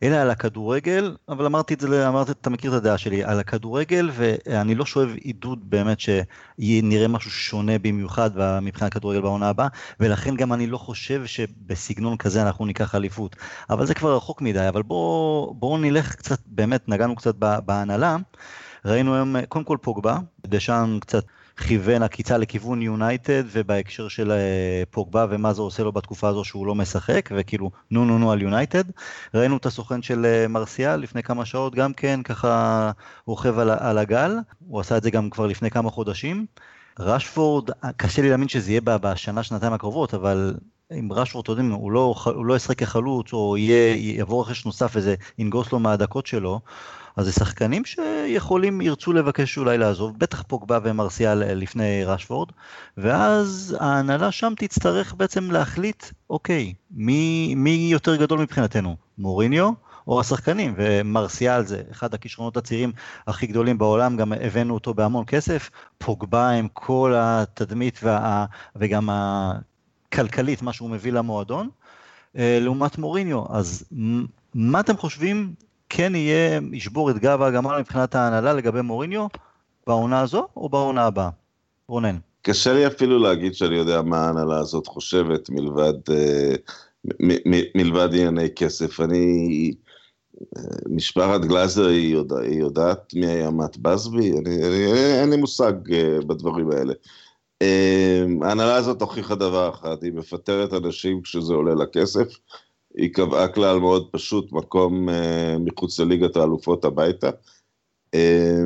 [0.03, 4.09] אלא על הכדורגל, אבל אמרתי את זה, אמרתי, אתה מכיר את הדעה שלי, על הכדורגל,
[4.13, 8.29] ואני לא שואב עידוד באמת שנראה משהו שונה במיוחד
[8.61, 9.67] מבחינת כדורגל בעונה הבאה,
[9.99, 13.35] ולכן גם אני לא חושב שבסגנון כזה אנחנו ניקח אליפות.
[13.69, 18.17] אבל זה כבר רחוק מדי, אבל בואו בוא נלך קצת, באמת נגענו קצת בהנהלה.
[18.85, 20.17] ראינו היום, קודם כל פוגבה,
[20.47, 21.25] דשאן קצת
[21.57, 26.67] כיוון עקיצה לכיוון יונייטד, ובהקשר של אה, פוגבה ומה זה עושה לו בתקופה הזו שהוא
[26.67, 28.83] לא משחק, וכאילו נו נו נו על יונייטד.
[29.33, 32.91] ראינו את הסוכן של אה, מרסיאל לפני כמה שעות גם כן, ככה
[33.27, 36.45] רוכב על, על הגל, הוא עשה את זה גם כבר לפני כמה חודשים.
[36.99, 40.55] רשפורד, קשה לי להאמין שזה יהיה בשנה, שנתיים הקרובות, אבל
[40.91, 44.91] אם רשפורד, אתם יודעים, הוא לא, הוא לא ישחק כחלוץ, או יהיה, יעבור רכש נוסף
[44.95, 46.61] וזה ינגוס לו מהדקות שלו,
[47.15, 52.49] אז זה שחקנים שיכולים, ירצו לבקש אולי לעזוב, בטח פוגבה ומרסיאל לפני רשפורד,
[52.97, 59.71] ואז ההנהלה שם תצטרך בעצם להחליט, אוקיי, מי, מי יותר גדול מבחינתנו, מוריניו
[60.07, 62.91] או השחקנים, ומרסיאל זה אחד הכישרונות הצעירים
[63.27, 68.45] הכי גדולים בעולם, גם הבאנו אותו בהמון כסף, פוגבה עם כל התדמית וה,
[68.75, 71.69] וגם הכלכלית, מה שהוא מביא למועדון,
[72.37, 73.83] אה, לעומת מוריניו, אז
[74.53, 75.53] מה אתם חושבים
[75.89, 79.27] כן יהיה, ישבור את גב הגמל מבחינת ההנהלה לגבי מוריניו
[79.87, 81.29] בעונה הזו או בעונה הבאה?
[81.87, 82.17] רונן.
[82.41, 86.55] קשה לי אפילו להגיד שאני יודע מה ההנהלה הזאת חושבת מלבד, אה,
[87.05, 88.99] מ, מ, מלבד ענייני כסף.
[88.99, 89.71] אני,
[90.57, 94.33] אה, משפחת גלאזר היא, יודע, היא יודעת מי היה מאט בסבי?
[95.21, 96.93] אין לי מושג אה, בדברים האלה.
[98.41, 102.27] ההנהלה הזאת הוכיחה דבר אחד, היא מפטרת אנשים כשזה עולה לה כסף,
[102.97, 107.29] היא קבעה כלל מאוד פשוט, מקום אה, מחוץ לליגת האלופות הביתה.
[108.13, 108.63] אה,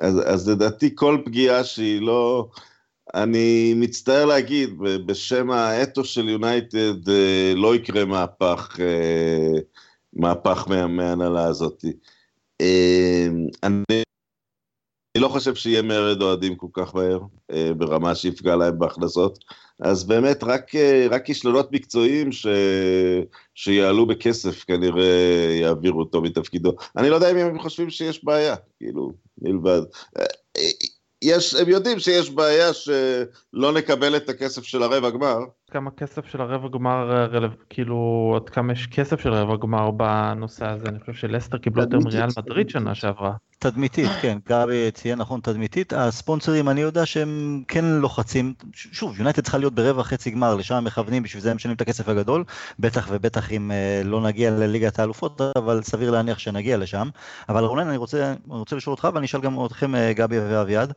[0.00, 2.48] אז, אז לדעתי כל פגיעה שהיא לא...
[3.14, 9.60] אני מצטער להגיד, בשם האתוס של יונייטד אה, לא יקרה מהפך, אה,
[10.12, 11.84] מהפך מההנהלה הזאת.
[12.60, 13.28] אה,
[13.62, 14.02] אני
[15.16, 17.20] אני לא חושב שיהיה מרד אוהדים כל כך מהר,
[17.52, 19.38] אה, ברמה שיפגע להם בהכנסות.
[19.80, 22.46] אז באמת, רק, אה, רק כישלונות מקצועיים ש...
[23.54, 25.04] שיעלו בכסף כנראה
[25.60, 26.74] יעבירו אותו מתפקידו.
[26.96, 29.80] אני לא יודע אם הם חושבים שיש בעיה, כאילו, מלבד.
[30.18, 30.24] אה,
[31.22, 35.38] יש, הם יודעים שיש בעיה שלא נקבל את הכסף של הרבע גמר.
[35.72, 37.28] כמה כסף של הרבע גמר,
[37.70, 41.98] כאילו, עד כמה יש כסף של הרבע גמר בנושא הזה, אני חושב שלסטר קיבלו יותר
[41.98, 43.32] מריאל מדריד שנה שעברה.
[43.58, 45.92] תדמיתית, כן, גבי ציין נכון, תדמיתית.
[45.92, 50.84] הספונסרים, אני יודע שהם כן לוחצים, שוב, יונייטד צריכה להיות ברבע חצי גמר, לשם הם
[50.84, 52.44] מכוונים, בשביל זה הם משלמים את הכסף הגדול,
[52.78, 57.08] בטח ובטח אם אה, לא נגיע לליגת האלופות, אבל סביר להניח שנגיע לשם.
[57.48, 60.92] אבל רונן, אני רוצה, אני רוצה לשאול אותך, ואני אשאל גם אתכם, אה, גבי ואביעד,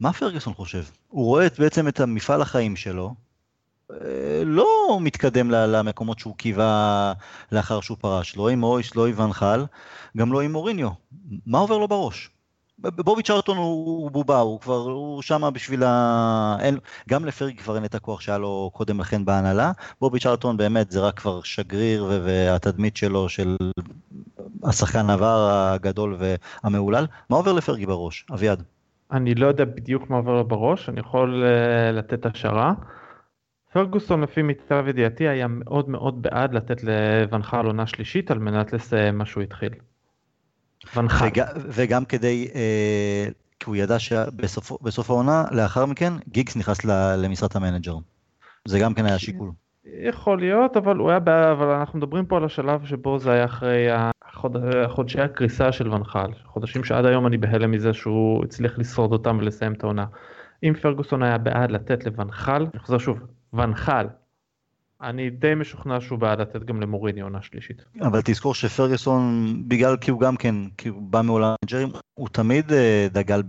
[0.00, 0.82] מה פרגוסון חושב?
[1.08, 3.29] הוא רואה בעצם את המפעל החיים שלו, אה,
[4.44, 7.12] לא מתקדם למקומות שהוא קיווה
[7.52, 9.64] לאחר שהוא פרש, לא עם אויס, לא עם ונחל,
[10.16, 10.90] גם לא עם מוריניו.
[11.46, 12.30] מה עובר לו בראש?
[12.80, 16.56] בובי צ'רטון הוא בובה, הוא כבר, הוא שמה בשביל ה...
[16.60, 16.78] אין,
[17.08, 19.72] גם לפרק כבר אין את הכוח שהיה לו קודם לכן בהנהלה.
[20.00, 23.56] בובי צ'רטון באמת זה רק כבר שגריר והתדמית שלו של
[24.64, 27.06] השחקן עבר הגדול והמהולל.
[27.30, 28.26] מה עובר לפרגי בראש?
[28.34, 28.62] אביעד.
[29.12, 32.72] אני לא יודע בדיוק מה עובר לו בראש, אני יכול uh, לתת השערה.
[33.72, 38.72] פרגוסון לפי מיטב ידיעתי היה מאוד מאוד בעד לתת לואן חאל עונה שלישית על מנת
[38.72, 39.70] לסיים מה שהוא התחיל.
[40.96, 41.26] ואן חאל.
[41.26, 43.28] וג, וגם כדי, אה,
[43.60, 46.84] כי הוא ידע שבסוף העונה, לאחר מכן, גיגס נכנס
[47.18, 47.96] למשרת ה manager.
[48.68, 49.50] זה גם כן היה שיקול.
[49.84, 53.44] יכול להיות, אבל הוא היה בעד, אבל אנחנו מדברים פה על השלב שבו זה היה
[53.44, 54.56] אחרי החוד...
[54.88, 56.30] חודשי הקריסה של ואן חאל.
[56.44, 60.04] חודשים שעד היום אני בהלם מזה שהוא הצליח לשרוד אותם ולסיים את העונה.
[60.62, 63.18] אם פרגוסון היה בעד לתת לוואן חאל, אני חוזר שוב,
[63.52, 64.06] ואן חאל.
[65.02, 67.84] אני די משוכנע שהוא בעד לתת גם למוריניו עונה שלישית.
[68.00, 72.72] אבל תזכור שפרגוסון, בגלל כי הוא גם כן, כי הוא בא מעולם המנג'רים, הוא תמיד
[72.72, 73.42] אה, דגל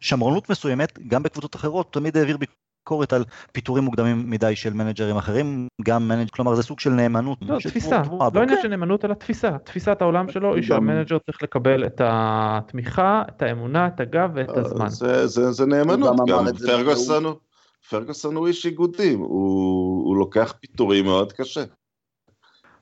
[0.00, 0.52] בשמרנות נכון.
[0.52, 6.08] מסוימת, גם בקבוצות אחרות, תמיד העביר ביקורת על פיטורים מוקדמים מדי של מנג'רים אחרים, גם
[6.08, 7.38] manager, כלומר זה סוג של נאמנות.
[7.42, 8.02] לא, תפיסה,
[8.34, 13.22] לא עניין של נאמנות אלא תפיסה, תפיסת העולם שלו היא שהמנג'ר צריך לקבל את התמיכה,
[13.28, 14.88] את האמונה, את הגב ואת אה, הזמן.
[15.28, 17.47] זה נאמנות, גם פרגוסון הוא.
[17.90, 21.64] פרגוסון הוא איש איגודים, הוא, הוא לוקח פיטורים מאוד קשה.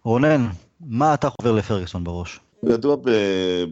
[0.04, 0.46] רונן,
[0.80, 2.40] מה עובר לפרגוסון בראש?
[2.60, 2.96] הוא ידוע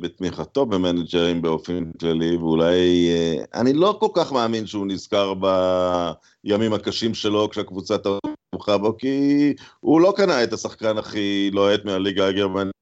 [0.01, 3.09] בתמיכתו במנג'רים באופן כללי, ואולי...
[3.09, 5.35] אה, אני לא כל כך מאמין שהוא נזכר
[6.45, 12.26] בימים הקשים שלו כשהקבוצה תמכה בו, כי הוא לא קנה את השחקן הכי לוהט מהליגה
[12.26, 12.74] הגרמנית.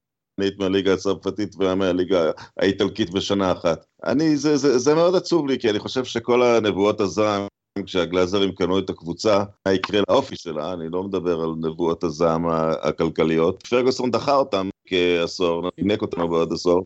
[0.59, 3.84] מהליגה הצרפתית ומהליגה האיטלקית בשנה אחת.
[4.05, 7.46] אני, זה, זה, זה מאוד עצוב לי, כי אני חושב שכל הנבואות הזעם
[7.87, 12.47] כשהגלאזרים קנו את הקבוצה, מה יקרה לאופי שלה, אני לא מדבר על נבואות הזעם
[12.83, 13.66] הכלכליות.
[13.66, 16.85] פרגוסון דחה אותם כעשור, נינק אותנו בעוד עשור.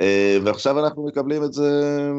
[0.00, 2.10] אה, ועכשיו אנחנו מקבלים את זה,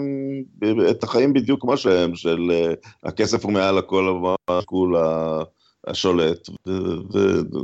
[0.89, 4.95] את החיים בדיוק כמו שהם, של אה, הכסף הוא מעל הכל, הכול
[5.87, 6.49] השולט.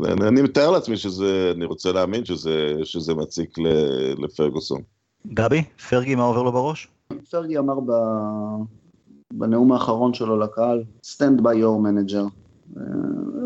[0.02, 3.58] ואני מתאר לעצמי שזה, אני רוצה להאמין שזה, שזה מציק
[4.18, 4.82] לפרגוסון.
[5.28, 6.88] גבי, פרגי, מה עובר לו בראש?
[7.30, 7.92] פרגי אמר ב...
[9.38, 12.24] בנאום האחרון שלו לקהל, stand by your manager.
[12.78, 12.84] אה,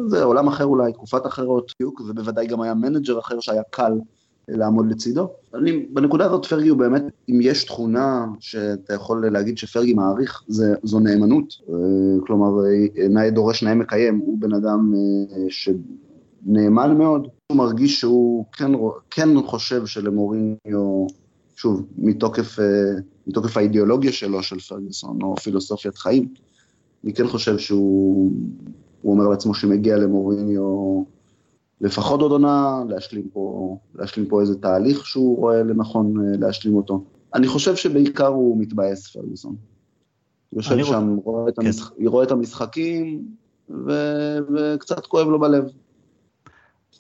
[0.08, 3.92] זה עולם אחר אולי, תקופת אחרות, בדיוק, ובוודאי גם היה מנג'ר אחר שהיה קל
[4.48, 5.30] לעמוד לצידו.
[5.54, 10.76] אני, בנקודה הזאת פרגי הוא באמת, אם יש תכונה שאתה יכול להגיד שפרגי מעריך, זה,
[10.84, 11.54] זו נאמנות.
[11.70, 11.76] אה,
[12.26, 14.94] כלומר, אה, נאה דורש נאה מקיים, הוא בן אדם
[15.50, 18.72] שנאמן מאוד, הוא מרגיש שהוא כן,
[19.10, 21.08] כן חושב שלמוריניו,
[21.56, 22.60] שוב, מתוקף,
[23.28, 26.34] מתוקף האידיאולוגיה שלו, של פרגוסון, או פילוסופיית חיים,
[27.04, 28.32] אני כן חושב שהוא
[29.02, 31.04] הוא אומר לעצמו שמגיע למוריניו
[31.82, 37.04] לפחות עוד עונה, להשלים פה, להשלים פה איזה תהליך שהוא רואה לנכון אה, להשלים אותו.
[37.34, 39.56] אני חושב שבעיקר הוא מתבאס, פרגוסון.
[40.54, 41.18] יושב שם.
[41.24, 41.66] רואה, את כן.
[41.66, 41.92] המשח...
[42.06, 43.26] רואה את המשחקים,
[43.70, 43.92] ו...
[44.56, 45.64] וקצת כואב לו בלב.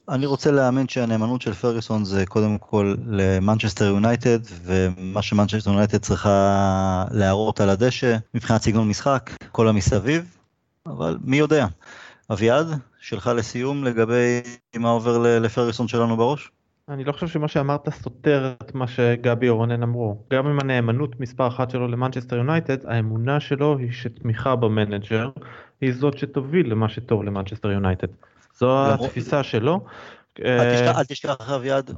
[0.10, 7.06] אני רוצה להאמין שהנאמנות של פרגוסון זה קודם כל למנצ'סטר יונייטד, ומה שמנצ'סטר יונייטד צריכה
[7.12, 10.38] להראות על הדשא מבחינת סגנון משחק, כל המסביב,
[10.86, 11.68] אבל מי יודע.
[12.32, 12.68] אביעד,
[13.00, 14.42] שלך לסיום לגבי
[14.76, 16.52] מה עובר לפרגוסון שלנו בראש?
[16.90, 20.18] אני לא חושב שמה שאמרת סותר את מה שגבי ורונן אמרו.
[20.34, 25.30] גם עם הנאמנות מספר אחת שלו למנצ'סטר יונייטד, האמונה שלו היא שתמיכה במנג'ר
[25.82, 28.08] היא זאת שתוביל למה שטוב למנצ'סטר יונייטד.
[28.60, 29.86] זו התפיסה שלו.
[30.46, 31.92] אל תשכח אביעד,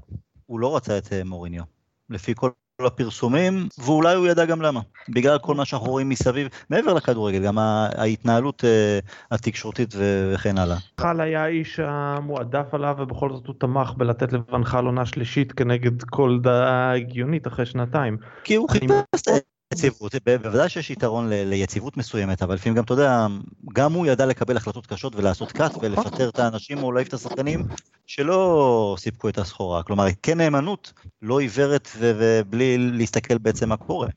[0.45, 1.63] הוא לא רצה את אה, מוריניו.
[2.09, 2.49] לפי כל
[2.85, 4.79] הפרסומים, ואולי הוא ידע גם למה.
[5.09, 8.99] בגלל כל מה שאנחנו רואים מסביב, מעבר לכדורגל, גם ההתנהלות אה,
[9.31, 9.95] התקשורתית
[10.33, 10.77] וכן הלאה.
[11.01, 16.39] חל היה האיש המועדף עליו, ובכל זאת הוא תמך בלתת לבנחל עונה שלישית כנגד כל
[16.41, 18.17] דעה הגיונית אחרי שנתיים.
[18.43, 19.27] כי הוא חיפש
[19.73, 23.27] יציבות, בוודאי שיש יתרון ליציבות מסוימת, אבל לפעמים גם, אתה יודע,
[23.73, 27.63] גם הוא ידע לקבל החלטות קשות ולעשות קאט ולפטר את האנשים או להעיף את השחקנים
[28.07, 29.83] שלא סיפקו את הסחורה.
[29.83, 34.07] כלומר, כן נאמנות, לא עיוורת ובלי להסתכל בעצם מה קורה.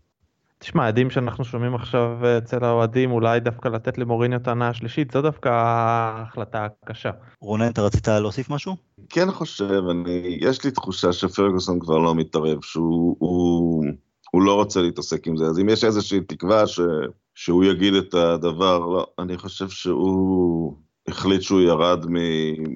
[0.59, 5.23] תשמע, עדים שאנחנו שומעים עכשיו אצל האוהדים, אולי דווקא לתת למוריניו את העונה השלישית, זו
[5.23, 7.11] דווקא ההחלטה הקשה.
[7.41, 8.77] רונן, אתה רצית להוסיף משהו?
[9.09, 13.85] כן חושב, אני, יש לי תחושה שפרגוסון כבר לא מתערב, שהוא...
[14.33, 14.43] הוא...
[14.43, 15.45] לא רוצה להתעסק עם זה.
[15.45, 16.81] אז אם יש איזושהי תקווה ש,
[17.35, 20.77] שהוא יגיד את הדבר, לא, אני חושב שהוא
[21.09, 22.07] החליט שהוא ירד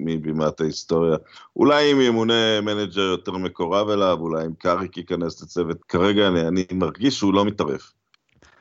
[0.05, 1.17] מבימת ההיסטוריה.
[1.55, 6.65] אולי אם ימונה מנג'ר יותר מקורב אליו, אולי אם קאריק ייכנס לצוות, כרגע אני, אני
[6.73, 7.79] מרגיש שהוא לא מתערב.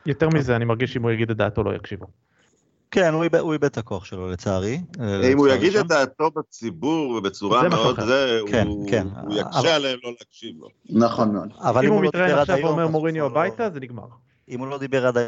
[0.06, 2.06] יותר מזה, אני מרגיש שאם הוא יגיד את דעתו לא יקשיבו.
[2.90, 4.80] כן, הוא איבד את הכוח שלו לצערי.
[5.00, 9.06] אה, אם הוא יגיד את דעתו בציבור ובצורה מאוד זה, כן, כן.
[9.22, 10.68] הוא יקשה עליהם לא להקשיב לו.
[10.90, 11.48] נכון מאוד.
[11.84, 14.06] אם הוא לא מתראיין עכשיו ואומר מוריניו הביתה, זה נגמר.
[14.48, 15.18] אם הוא לא דיבר עד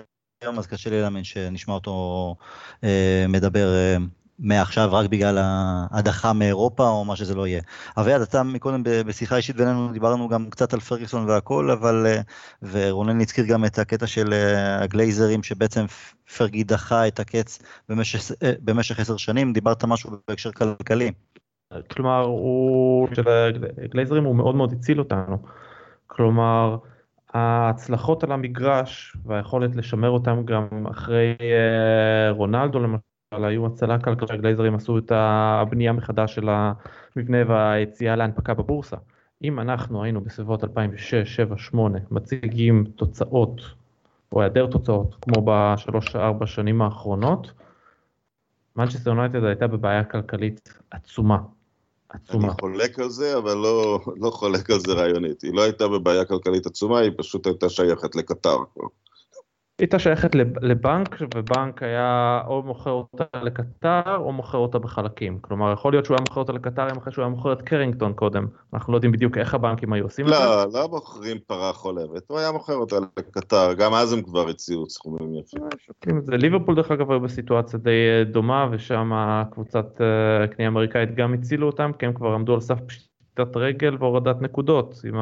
[0.43, 2.37] היום, אז קשה לי להאמין שנשמע אותו
[2.85, 3.97] אה, מדבר אה,
[4.39, 7.63] מעכשיו רק בגלל ההדחה מאירופה או מה שזה לא יהיה.
[7.99, 12.21] אביעד, אתה מקודם בשיחה אישית בינינו דיברנו גם קצת על פרגוסון והכל, אבל, אה,
[12.63, 15.85] ורונן הזכיר גם את הקטע של אה, הגלייזרים, שבעצם
[16.37, 17.59] פרגי דחה את הקץ
[17.89, 21.13] במשך, אה, במשך עשר שנים, דיברת משהו בהקשר כלכלי.
[21.91, 23.23] כלומר, הוא, של
[23.85, 25.39] הגלייזרים הוא מאוד מאוד הציל אותנו.
[26.07, 26.77] כלומר,
[27.35, 31.37] ההצלחות על המגרש והיכולת לשמר אותם גם אחרי
[32.31, 38.97] רונלדו למשל, היו הצלה כלכלית, גלייזרים עשו את הבנייה מחדש של המבנה והיציאה להנפקה בבורסה.
[39.45, 43.61] אם אנחנו היינו בסביבות 2006, 2007, 2008 מציגים תוצאות
[44.33, 47.53] או היעדר תוצאות כמו בשלוש-ארבע שנים האחרונות,
[48.77, 51.39] מנצ'סטר יונייטד הייתה בבעיה כלכלית עצומה.
[52.09, 52.49] עצומה.
[52.49, 55.43] אני חולק על זה, אבל לא, לא חולק על זה רעיונית.
[55.43, 58.57] היא לא הייתה בבעיה כלכלית עצומה, היא פשוט הייתה שייכת לקטר.
[59.79, 65.93] הייתה שייכת לבנק ובנק היה או מוכר אותה לקטר או מוכר אותה בחלקים כלומר יכול
[65.93, 68.97] להיות שהוא היה מוכר אותה לקטר אחרי שהוא היה מוכר את קרינגטון קודם אנחנו לא
[68.97, 70.39] יודעים בדיוק איך הבנקים היו עושים את זה.
[70.39, 74.91] לא, לא מוכרים פרה חולבת הוא היה מוכר אותה לקטר גם אז הם כבר הציעו
[74.91, 75.63] סכומים יפים.
[76.33, 81.35] אה, ליברפול דרך אגב היו בסיטואציה די אה, דומה ושם הקבוצת אה, קנייה אמריקאית גם
[81.35, 85.17] הצילו אותם כי הם כבר עמדו על סף פשיטת רגל והורדת נקודות עם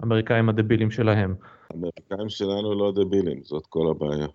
[0.00, 1.34] האמריקאים הדבילים שלהם.
[1.70, 4.26] האמריקאים שלנו לא דבילים, זאת כל הבעיה.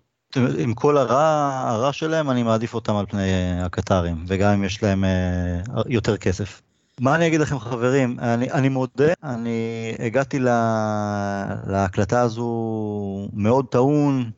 [0.58, 4.82] עם כל הרע, הרע שלהם, אני מעדיף אותם על פני אה, הקטרים, וגם אם יש
[4.82, 6.62] להם אה, יותר כסף.
[7.00, 14.30] מה אני אגיד לכם חברים, אני, אני מודה, אני הגעתי לה, להקלטה הזו מאוד טעון,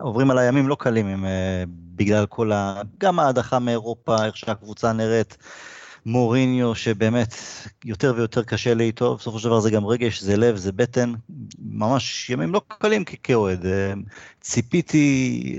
[0.00, 2.82] עוברים על הימים לא קלים הם, אה, בגלל כל ה...
[2.98, 5.36] גם ההדחה מאירופה, איך שהקבוצה נראית.
[6.08, 7.34] מוריניו שבאמת
[7.84, 11.12] יותר ויותר קשה לי איתו, בסופו של דבר זה גם רגש, זה לב, זה בטן,
[11.58, 13.66] ממש ימים לא קלים כאוהד.
[13.66, 13.92] אה,
[14.40, 15.56] ציפיתי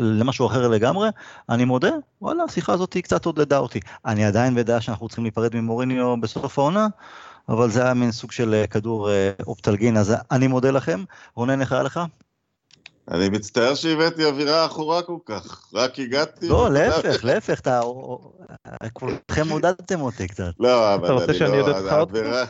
[0.00, 1.08] למשהו אחר לגמרי,
[1.48, 1.90] אני מודה,
[2.22, 3.80] וואלה, השיחה הזאת היא קצת עוד לדעה אותי.
[4.06, 6.86] אני עדיין בדעה שאנחנו צריכים להיפרד ממוריניו בסוף העונה,
[7.48, 11.04] אבל זה היה מין סוג של אה, כדור אה, אופטלגין, אז אני מודה לכם.
[11.34, 12.00] רונן, איך היה לך?
[13.10, 16.48] אני מצטער שהבאתי אווירה עכורה כל כך, רק הגעתי.
[16.48, 17.80] לא, להפך, להפך, אתה...
[18.92, 20.50] כולכם עודדתם אותי קצת.
[20.58, 22.44] לא, אבל אתה רוצה אני שאני לא, אעודד אותך עוד האווירה,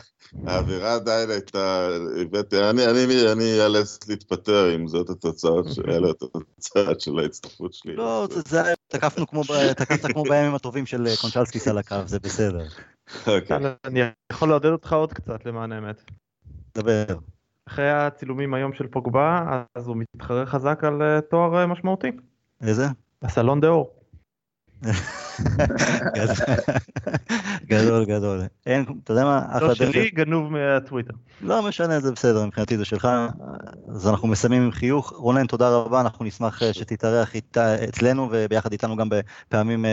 [0.45, 1.87] האווירה עדיין הייתה,
[2.21, 5.65] הבאתי, אני, אני, אני אאלץ להתפטר אם זאת התוצאות,
[6.99, 7.95] של ההצטרפות שלי.
[7.95, 11.95] לא, זה- היה, תקפנו כמו, ב- תקפת כמו בימים הטובים של אה, קונצ'לסקיס על הקו,
[12.05, 12.65] זה בסדר.
[13.27, 13.57] אוקיי.
[13.85, 13.99] אני
[14.31, 16.03] יכול לעודד אותך עוד קצת למען האמת.
[16.77, 17.05] דבר.
[17.69, 22.11] אחרי הצילומים היום של פוגבה, אז הוא מתחרה חזק על אה, תואר אה, משמעותי.
[22.61, 22.87] איזה?
[23.21, 23.95] הסלון דה אור.
[27.71, 28.41] גדול, גדול.
[28.65, 29.73] אין, אתה יודע מה, אחלה לא.
[29.73, 31.13] שלי, גנוב מהטוויטר.
[31.41, 33.07] לא משנה, זה בסדר, מבחינתי זה שלך.
[33.89, 35.13] אז אנחנו מסיימים עם חיוך.
[35.15, 37.33] רונן, תודה רבה, אנחנו נשמח אה, שתתארח
[37.89, 39.85] אצלנו וביחד איתנו גם בפעמים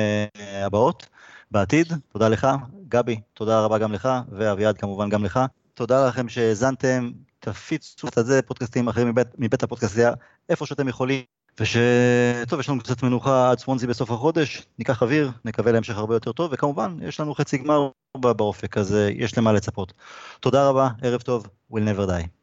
[0.64, 1.06] הבאות,
[1.50, 1.92] בעתיד.
[2.12, 2.46] תודה לך.
[2.88, 5.40] גבי, תודה רבה גם לך, ואביעד כמובן גם לך.
[5.74, 7.10] תודה לכם שהאזנתם,
[7.52, 10.12] תפיצו את זה, פודקאסטים אחרים מבית, מבית הפודקאסטייה,
[10.48, 11.22] איפה שאתם יכולים.
[11.60, 16.32] ושטוב, יש לנו קצת מנוחה עד סוונזי בסוף החודש, ניקח אוויר, נקווה להמשך הרבה יותר
[16.32, 19.92] טוב, וכמובן, יש לנו חצי גמר באופק, אז אה, יש למה לצפות.
[20.40, 22.26] תודה רבה, ערב טוב, will never die.